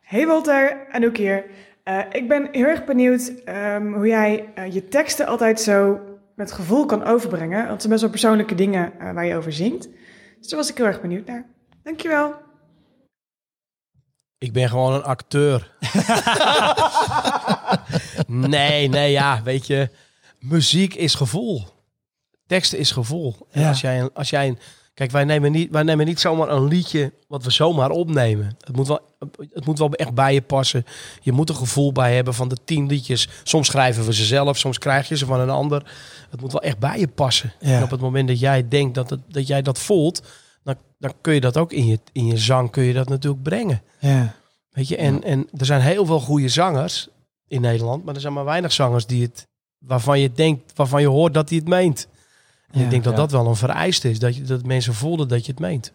[0.00, 1.44] Hey Walter, Anouk hier.
[1.82, 6.00] Eh, ik ben heel erg benieuwd ehm, hoe jij eh, je teksten altijd zo
[6.34, 7.58] met gevoel kan overbrengen.
[7.58, 9.88] Want het zijn best wel persoonlijke dingen eh, waar je over zingt.
[10.46, 11.44] Dus daar was ik heel erg benieuwd naar.
[11.82, 12.34] Dankjewel.
[14.38, 15.70] Ik ben gewoon een acteur.
[18.26, 19.90] nee, nee, ja, weet je.
[20.38, 21.62] Muziek is gevoel.
[22.46, 23.34] Teksten is gevoel.
[23.50, 23.68] En Ja.
[23.68, 24.58] als jij, een- als jij een,
[24.94, 28.56] kijk, wij nemen, niet, wij nemen niet zomaar een liedje wat we zomaar opnemen.
[28.60, 29.00] Het moet, wel,
[29.52, 30.84] het moet wel echt bij je passen.
[31.20, 33.28] Je moet een gevoel bij hebben van de tien liedjes.
[33.42, 35.90] Soms schrijven we ze zelf, soms krijg je ze van een ander.
[36.30, 37.52] Het moet wel echt bij je passen.
[37.60, 37.76] Ja.
[37.76, 40.22] En op het moment dat jij denkt dat, het, dat jij dat voelt,
[40.62, 43.42] dan, dan kun je dat ook in je, in je zang kun je dat natuurlijk
[43.42, 43.82] brengen.
[44.00, 44.34] Ja.
[44.70, 47.08] Weet je, en, en er zijn heel veel goede zangers
[47.48, 49.46] in Nederland, maar er zijn maar weinig zangers die het,
[49.78, 52.08] waarvan je denkt, waarvan je hoort dat hij het meent.
[52.70, 53.18] En Ja, ik denk dat ja.
[53.18, 55.92] dat wel een vereiste is, dat, je, dat mensen voelen dat je het meent.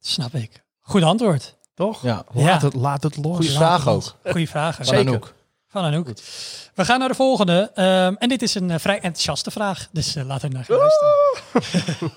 [0.00, 0.64] Snap ik.
[0.80, 1.56] Goed antwoord.
[1.74, 2.02] Toch?
[2.02, 2.24] Ja.
[2.32, 2.60] Laat, Ja.
[2.66, 3.36] het, laat het los.
[3.36, 4.16] Goeie vraag ook.
[4.24, 4.78] Goeie vraag.
[4.80, 5.32] Zeker.
[5.72, 6.06] Van Anouk.
[6.74, 7.70] We gaan naar de volgende.
[7.74, 9.88] Ehm, en dit is een eh, vrij enthousiaste vraag.
[9.92, 12.12] Dus eh, laten we naar gaan luisteren.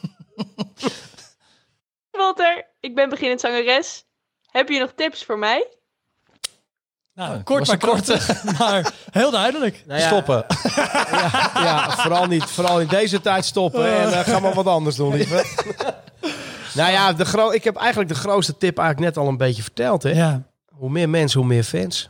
[2.12, 4.04] Walter, ik ben beginnend zangeres.
[4.52, 5.68] Heb je nog tips voor mij?
[7.14, 8.08] Nou, Oh, kort maar kort.
[8.60, 9.84] maar heel duidelijk.
[9.88, 10.46] Nou ja, Stoppen.
[10.76, 12.44] Ja, ja, vooral niet.
[12.44, 15.46] Vooral in deze tijd stoppen en eh, ga maar wat anders doen, liever.
[16.76, 19.62] nou ja, de gro ik heb eigenlijk de grootste tip eigenlijk net al een beetje
[19.64, 20.04] verteld.
[20.04, 20.10] Hè?
[20.10, 20.42] Ja.
[20.70, 22.10] Hoe meer mensen, hoe meer fans.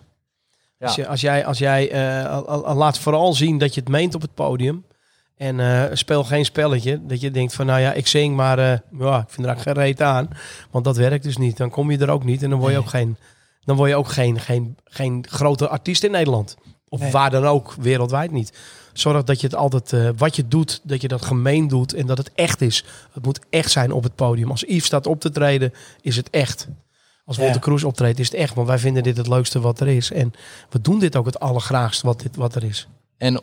[0.77, 1.03] Ja.
[1.03, 4.85] Als, jij, als jij eh, laat vooral zien dat je het meent op het podium.
[5.37, 7.05] En eh, speel geen spelletje.
[7.05, 9.61] Dat je denkt van, nou ja, ik zing, maar eh, ja, ik vind er eigenlijk
[9.61, 10.29] geen reet aan.
[10.71, 11.57] Want dat werkt dus niet.
[11.57, 12.43] Dan kom je er ook niet.
[12.43, 13.17] En dan word je ook geen,
[13.63, 16.55] dan word je ook geen, geen, geen grote artiest in Nederland.
[16.89, 17.11] Of Nee.
[17.11, 18.57] waar dan ook, wereldwijd niet.
[18.93, 21.93] Zorg dat je het altijd, wat je doet, dat je dat gemeen doet.
[21.93, 22.85] En dat het echt is.
[23.13, 24.49] Het moet echt zijn op het podium.
[24.51, 26.67] Als Yves staat op te treden, is het echt.
[27.25, 27.43] Als Ja.
[27.43, 28.53] Walter Kroes optreedt, is het echt.
[28.55, 30.11] Want wij vinden dit het leukste wat er is.
[30.11, 30.33] En
[30.69, 32.87] we doen dit ook het allergraagst wat, dit, wat er is.
[33.17, 33.41] En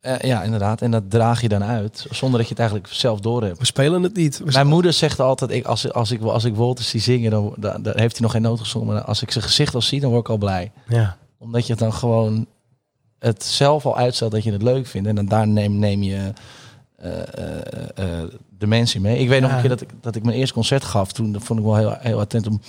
[0.00, 0.80] eh, ja, inderdaad.
[0.82, 3.58] En dat draag je dan uit, zonder dat je het eigenlijk zelf door hebt.
[3.58, 4.38] We spelen het niet.
[4.38, 7.54] We Mijn moeder zegt altijd, ik, als, als, ik, als ik Walter zie zingen, dan,
[7.56, 8.86] dan, dan heeft hij nog geen noot gezongen.
[8.94, 10.72] Maar als ik zijn gezicht al zie, dan word ik al blij.
[10.88, 11.16] ja.
[11.38, 12.46] Omdat je het dan gewoon
[13.18, 15.08] het zelf al uitstelt dat je het leuk vindt.
[15.08, 16.32] En dan daar neem, neem je
[16.96, 17.20] eh,
[17.94, 18.28] eh,
[18.58, 19.18] de mensen mee.
[19.18, 19.54] Ik weet nog Ja.
[19.56, 21.12] een keer dat ik, dat ik mijn eerste concert gaf.
[21.12, 22.60] Toen dat vond ik wel heel, heel attent om...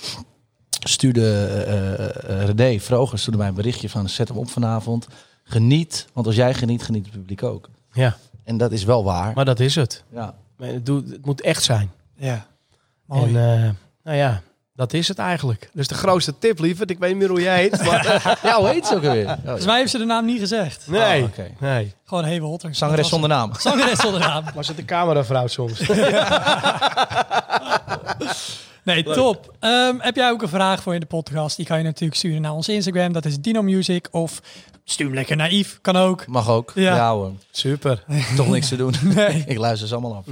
[0.90, 4.10] Stuurde eh eh, René Vrogers stuurde mij een berichtje van...
[4.10, 5.08] zet hem op vanavond.
[5.44, 7.70] Geniet, want als jij geniet, geniet het publiek ook.
[7.92, 9.32] ja, En dat is wel waar.
[9.36, 10.04] maar dat is het.
[10.14, 10.34] ja.
[10.58, 11.92] Maar Het, doet- het moet echt zijn.
[12.18, 12.46] Ja.
[13.06, 13.36] Mooi.
[13.36, 13.70] En eh,
[14.04, 14.42] nou ja,
[14.76, 15.70] dat is het eigenlijk.
[15.74, 16.90] Dus de grootste tip, lieverd.
[16.90, 17.84] Ik weet niet meer hoe jij heet.
[17.86, 19.26] Maar, ja, hoe heet ze ook alweer?
[19.28, 20.88] Oh, Volgens mij heeft ze de naam niet gezegd.
[20.88, 21.48] nee, Oh, oké.
[21.60, 21.94] nee.
[22.06, 22.76] Gewoon Hey Walter.
[22.76, 23.52] Zangeres zonder naam.
[23.60, 24.44] Zangeres zonder naam.
[24.56, 25.80] Was het de cameravrouw soms?
[28.86, 29.56] Nee, top.
[29.60, 31.58] Ehm, heb jij ook een vraag voor in de podcast?
[31.58, 33.14] Die kan je natuurlijk sturen naar ons Instagram.
[33.14, 34.08] Dat is Dino Music.
[34.12, 34.42] Of
[34.84, 35.78] stuur hem lekker Yves.
[35.82, 36.28] Kan ook.
[36.28, 36.72] Mag ook.
[36.76, 36.96] Ja.
[36.96, 37.32] Ja, hoor.
[37.52, 38.04] Super.
[38.36, 38.94] Toch niks te doen.
[39.16, 39.44] Nee.
[39.48, 40.26] Ik luister ze allemaal af.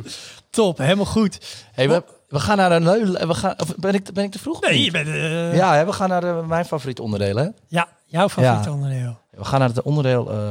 [0.49, 1.65] Top, helemaal goed.
[1.71, 2.83] Hey, we, we gaan naar een
[3.27, 4.61] we gaan, of ben, ik, ben ik te vroeg?
[4.61, 5.07] Nee, je bent...
[5.07, 7.35] eh, Ja, hè, we gaan naar eh, mijn favoriete onderdeel.
[7.35, 7.47] Hè?
[7.67, 8.75] ja, jouw favoriete Ja.
[8.75, 9.17] onderdeel.
[9.29, 10.49] We gaan naar het onderdeel eh,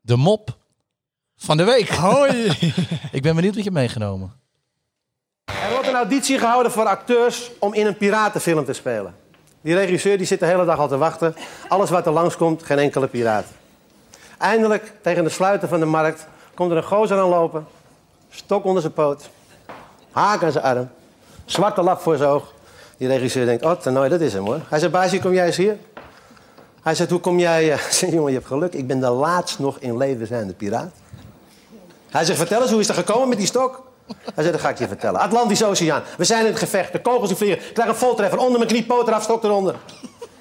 [0.00, 0.56] de mop
[1.36, 1.88] van de week.
[1.88, 2.46] Hoi.
[3.12, 4.32] Ik ben benieuwd wat je hebt meegenomen.
[5.48, 9.14] Er wordt een auditie gehouden voor acteurs om in een piratenfilm te spelen.
[9.60, 11.34] Die regisseur die zit de hele dag al te wachten.
[11.68, 13.44] Alles wat er langskomt, geen enkele piraat.
[14.38, 17.66] Eindelijk, tegen de sluiten van de markt, komt er een gozer aanlopen.
[18.30, 19.30] Stok onder zijn poot.
[20.10, 20.88] Haak aan zijn arm.
[21.44, 22.52] Zwarte lap voor zijn oog.
[22.96, 24.60] Die regisseur denkt, oh, toernooi, dat is hem hoor.
[24.68, 25.76] Hij zegt, baasje, kom jij eens hier?
[26.82, 27.72] Hij zegt, hoe kom jij...
[27.72, 28.74] eh?" Hij jongen, je hebt geluk.
[28.74, 30.92] Ik ben de laatst nog in leven zijnde piraat.
[32.08, 33.86] Hij zegt, vertel eens, hoe is dat gekomen met die stok?
[34.34, 35.20] Hij zegt, dat ga ik je vertellen.
[35.20, 36.02] Atlantische Oceaan.
[36.16, 36.92] We zijn in het gevecht.
[36.92, 37.66] De kogels die vliegen.
[37.66, 38.38] Ik krijg een voltreffer.
[38.38, 39.74] Onder mijn knie, poot eraf, stok eronder.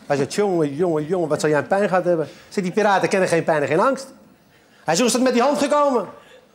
[0.08, 2.30] Hij zegt, jongen, jongen, jongen, wat zou jij een pijn gehad hebben?
[2.50, 4.08] Zegt, die piraten kennen geen pijn en geen angst.
[4.84, 6.08] Hij zegt, hoe is dat met die hand gekomen?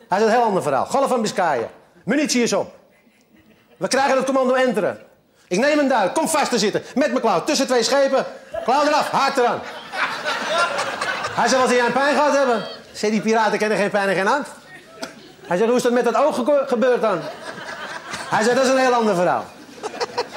[0.09, 0.87] Hij zegt, een heel ander verhaal.
[0.87, 1.69] Golf van Biscayen.
[2.05, 2.75] Munitie is op.
[3.77, 4.99] We krijgen het commando enteren.
[5.49, 6.83] Ik neem een duik, kom vast te zitten.
[6.95, 8.25] Met mijn klauw, tussen twee schepen.
[8.65, 9.61] Klauw eraf, haak eraan.
[11.35, 12.63] Hij zegt, wat zou jij een pijn gehad hebben?
[12.93, 14.51] Zegt, die piraten kennen geen pijn en geen angst.
[15.53, 17.21] Hij zegt, hoe is dat met dat oog gebeurd dan?
[18.29, 19.45] Hij zegt, dat is een heel ander verhaal.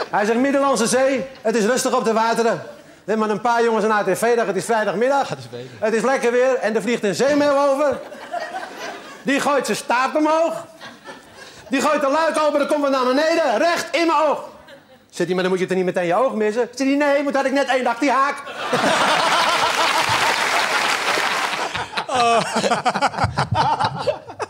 [0.09, 2.51] Hij zegt, Middellandse Zee, het is rustig op de wateren.
[2.51, 2.59] Er
[3.05, 5.30] zijn maar een paar jongens een ATV-dag, het is vrijdagmiddag.
[5.80, 7.99] Het is lekker weer en er vliegt een zeemeeuw over.
[9.24, 10.66] Die gooit zijn staart omhoog.
[11.68, 14.43] Die gooit de luik open, dan komt het naar beneden, recht in mijn oog.
[15.09, 16.70] Zit hij, maar dan moet je het er niet meteen je oog missen.
[16.76, 18.43] Zit hij, nee, moet had ik net één dag die haak.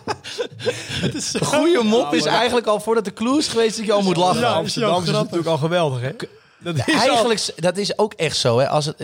[1.33, 4.17] Een goede mop is eigenlijk al voordat de clue is geweest dat je al moet
[4.17, 4.41] lachen.
[4.41, 6.11] Ja, Amsterdam is natuurlijk al geweldig, hè?
[6.59, 8.59] Dat is Eigenlijk, dat is ook echt zo.
[8.59, 8.69] Hè?
[8.69, 8.97] Als het,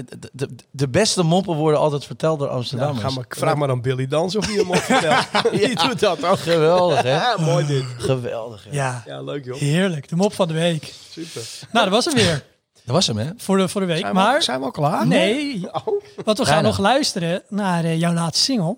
[0.72, 4.46] de, beste moppen worden altijd verteld door ga maar, vraag maar aan Billy Dans of
[4.46, 5.26] hij hem op vertelt.
[5.60, 6.39] Die doet dat ook.
[6.39, 7.12] Geweldig, hè?
[7.16, 7.84] Ja, mooi dit.
[7.98, 8.70] Geweldig, hè?
[8.76, 9.58] Ja, Ja, leuk joh.
[9.58, 10.10] heerlijk.
[10.10, 10.94] De mop van de week.
[11.10, 11.42] Super.
[11.72, 12.44] Nou, dat was hem weer
[12.86, 13.30] Dat was hem, hè?
[13.38, 14.00] voor de, voor de week.
[14.00, 15.08] Zijn we, Maar zijn we al klaar?
[15.08, 15.86] nee, Oh.
[16.26, 16.62] want we gaan Bijna.
[16.68, 18.78] nog luisteren naar eh, jouw laatste single.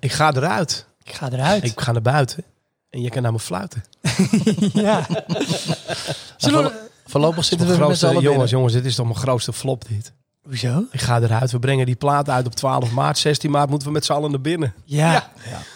[0.00, 0.86] Ik ga eruit.
[1.06, 1.64] Ik ga eruit.
[1.64, 2.44] Ik ga naar buiten.
[2.90, 3.84] En je kan naar me fluiten.
[4.72, 5.06] ja.
[6.36, 6.84] Zullen we...
[7.06, 8.56] Voorlopig zitten we Mijn met z'n grootste, allen jongens, binnen.
[8.58, 10.12] jongens, dit is toch mijn grootste flop dit.
[10.42, 10.84] Hoezo?
[10.90, 11.50] Ik ga eruit.
[11.52, 13.18] We brengen die plaat uit op 12 maart.
[13.18, 14.74] 16 maart moeten we met z'n allen naar binnen.
[14.84, 15.30] Ja.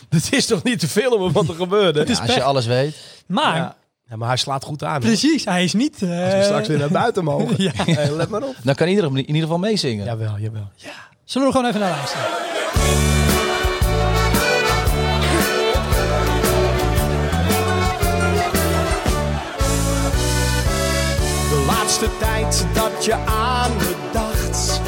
[0.09, 2.05] Het is toch niet te filmen wat er gebeurde?
[2.09, 2.97] Ja, als je alles weet.
[3.27, 3.77] Maar, Ja.
[4.09, 4.91] Ja, maar hij slaat goed aan.
[4.91, 5.01] hoor.
[5.01, 6.03] precies, hij is niet...
[6.03, 7.55] eh, Als we straks weer naar buiten mogen.
[7.63, 7.71] Ja.
[7.75, 8.55] Hey, let maar op.
[8.63, 10.05] Dan kan iedereen in ieder geval meezingen.
[10.05, 10.71] Jawel, jawel.
[11.25, 13.20] Zullen we er gewoon even naar luisteren?
[22.01, 24.81] De tijd dat je aan me dacht.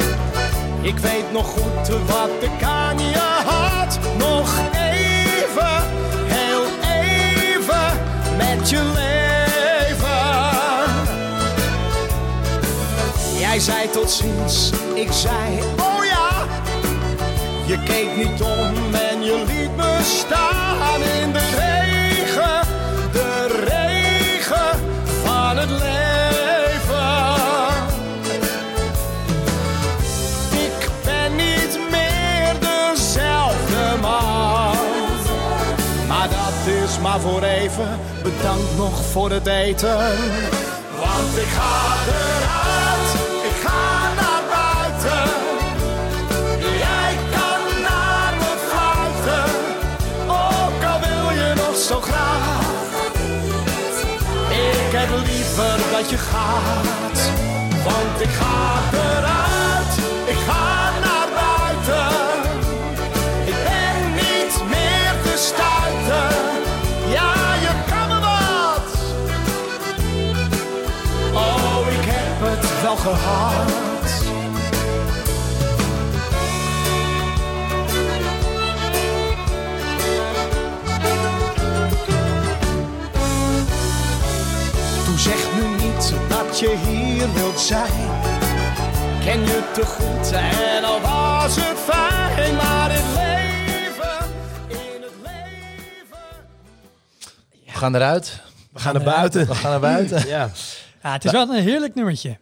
[0.81, 3.99] Ik weet nog goed wat ik aan je had.
[4.17, 5.83] Nog even,
[6.25, 7.97] heel even
[8.37, 10.13] met je leven.
[13.39, 16.45] Jij zei tot ziens, ik zei oh ja.
[17.65, 22.62] Je keek niet om en je liet me staan in de regen,
[37.13, 37.99] dat is maar voor even.
[38.23, 39.97] Bedankt nog voor het eten,
[41.01, 43.09] want ik ga eruit,
[43.49, 45.31] ik ga naar buiten.
[46.59, 49.45] Jij kan naar me fluiten,
[50.27, 52.71] ook al wil je nog zo graag.
[54.49, 57.19] Ik heb liever dat je gaat,
[57.83, 60.82] want ik ga eruit, ik ga
[73.03, 73.67] gehad.
[85.05, 88.09] Doe zeg nu niet dat je hier wilt zijn.
[89.23, 94.25] Ken je te goed en al was het fijn, maar het leven,
[94.67, 96.19] in het leven.
[97.65, 98.41] We gaan eruit.
[98.71, 99.47] We gaan naar buiten.
[99.47, 100.27] We gaan naar buiten.
[100.37, 100.49] Ja.
[101.03, 102.37] Ja, het is wel een heerlijk nummertje.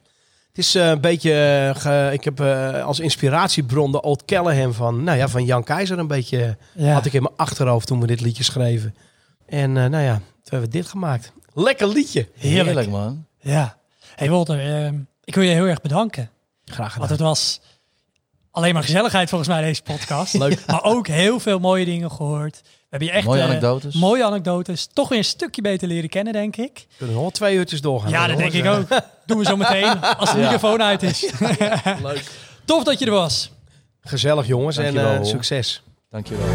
[0.51, 1.33] Het is eh, een beetje,
[1.73, 5.63] eh, ge- ik heb eh, als inspiratiebron de Old Callahan van, nou ja, van Jan
[5.63, 6.93] Keizer een beetje, Ja.
[6.93, 8.95] had ik in mijn achterhoofd toen we dit liedje schreven.
[9.45, 11.31] En eh, nou ja, toen hebben we dit gemaakt.
[11.53, 12.27] Lekker liedje.
[12.35, 12.65] Heerlijk.
[12.65, 13.25] Heerlijk, man.
[13.39, 13.77] Ja.
[14.15, 14.91] hey Walter, eh,
[15.23, 16.29] ik wil je heel erg bedanken.
[16.65, 16.97] Graag gedaan.
[17.07, 17.61] Want het was
[18.51, 20.33] alleen maar gezelligheid volgens mij deze podcast.
[20.33, 20.63] Leuk.
[20.67, 22.61] Maar ook heel veel mooie dingen gehoord.
[22.91, 23.95] We hebben je echt Mooie eh, anekdotes.
[23.95, 24.87] mooie anekdotes.
[24.93, 26.85] Toch weer een stukje beter leren kennen, denk ik.
[26.97, 28.09] kunnen we nog twee uurtjes doorgaan.
[28.09, 28.87] Ja, dat denk ik ook.
[29.25, 30.43] Doen we zo meteen als de Ja.
[30.43, 31.31] microfoon uit is.
[32.03, 32.23] Leuk.
[32.65, 33.51] Tof dat je er was.
[34.01, 35.25] Gezellig jongens Dankjewel, en eh, Hol.
[35.25, 35.83] succes.
[36.09, 36.45] Dankjewel.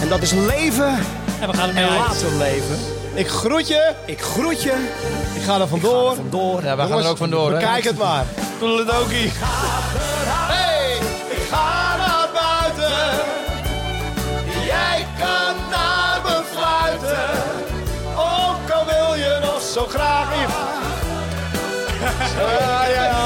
[0.00, 0.98] En dat is leven
[1.40, 1.98] En we gaan ermee en uit.
[1.98, 2.76] laten leven.
[3.14, 3.92] Ik groet je.
[4.04, 4.88] Ik groet je.
[5.34, 6.14] Ik ga er vandoor.
[6.14, 6.64] Vandoor.
[6.64, 7.58] Ja, wij gaan er ook vandoor, hè?
[7.58, 8.24] Bekijk het maar.
[8.58, 9.30] Toedeledokie.
[19.74, 20.26] Zo graag.
[22.36, 23.16] Ja, ja, ja.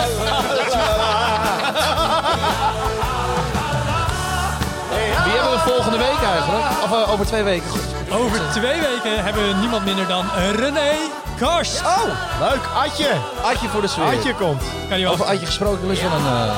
[5.24, 6.64] Wie hebben we volgende week eigenlijk?
[6.84, 7.70] Of eh, over twee weken?
[8.10, 10.24] Over twee weken hebben we niemand minder dan
[10.56, 10.92] René
[11.38, 11.80] Karst.
[11.80, 12.04] Oh,
[12.40, 12.60] leuk.
[12.76, 13.10] Adje.
[13.42, 14.04] Adje voor de sfeer.
[14.04, 14.62] Adje komt.
[14.88, 16.26] Kan je Over Adje gesproken, lust wel een...
[16.26, 16.56] eh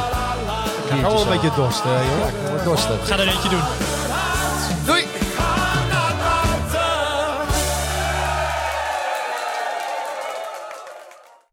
[0.85, 2.29] Ik ga wel een beetje dorst, jongen.
[2.29, 3.09] Ik word dorstig.
[3.09, 3.63] Ga er eentje doen.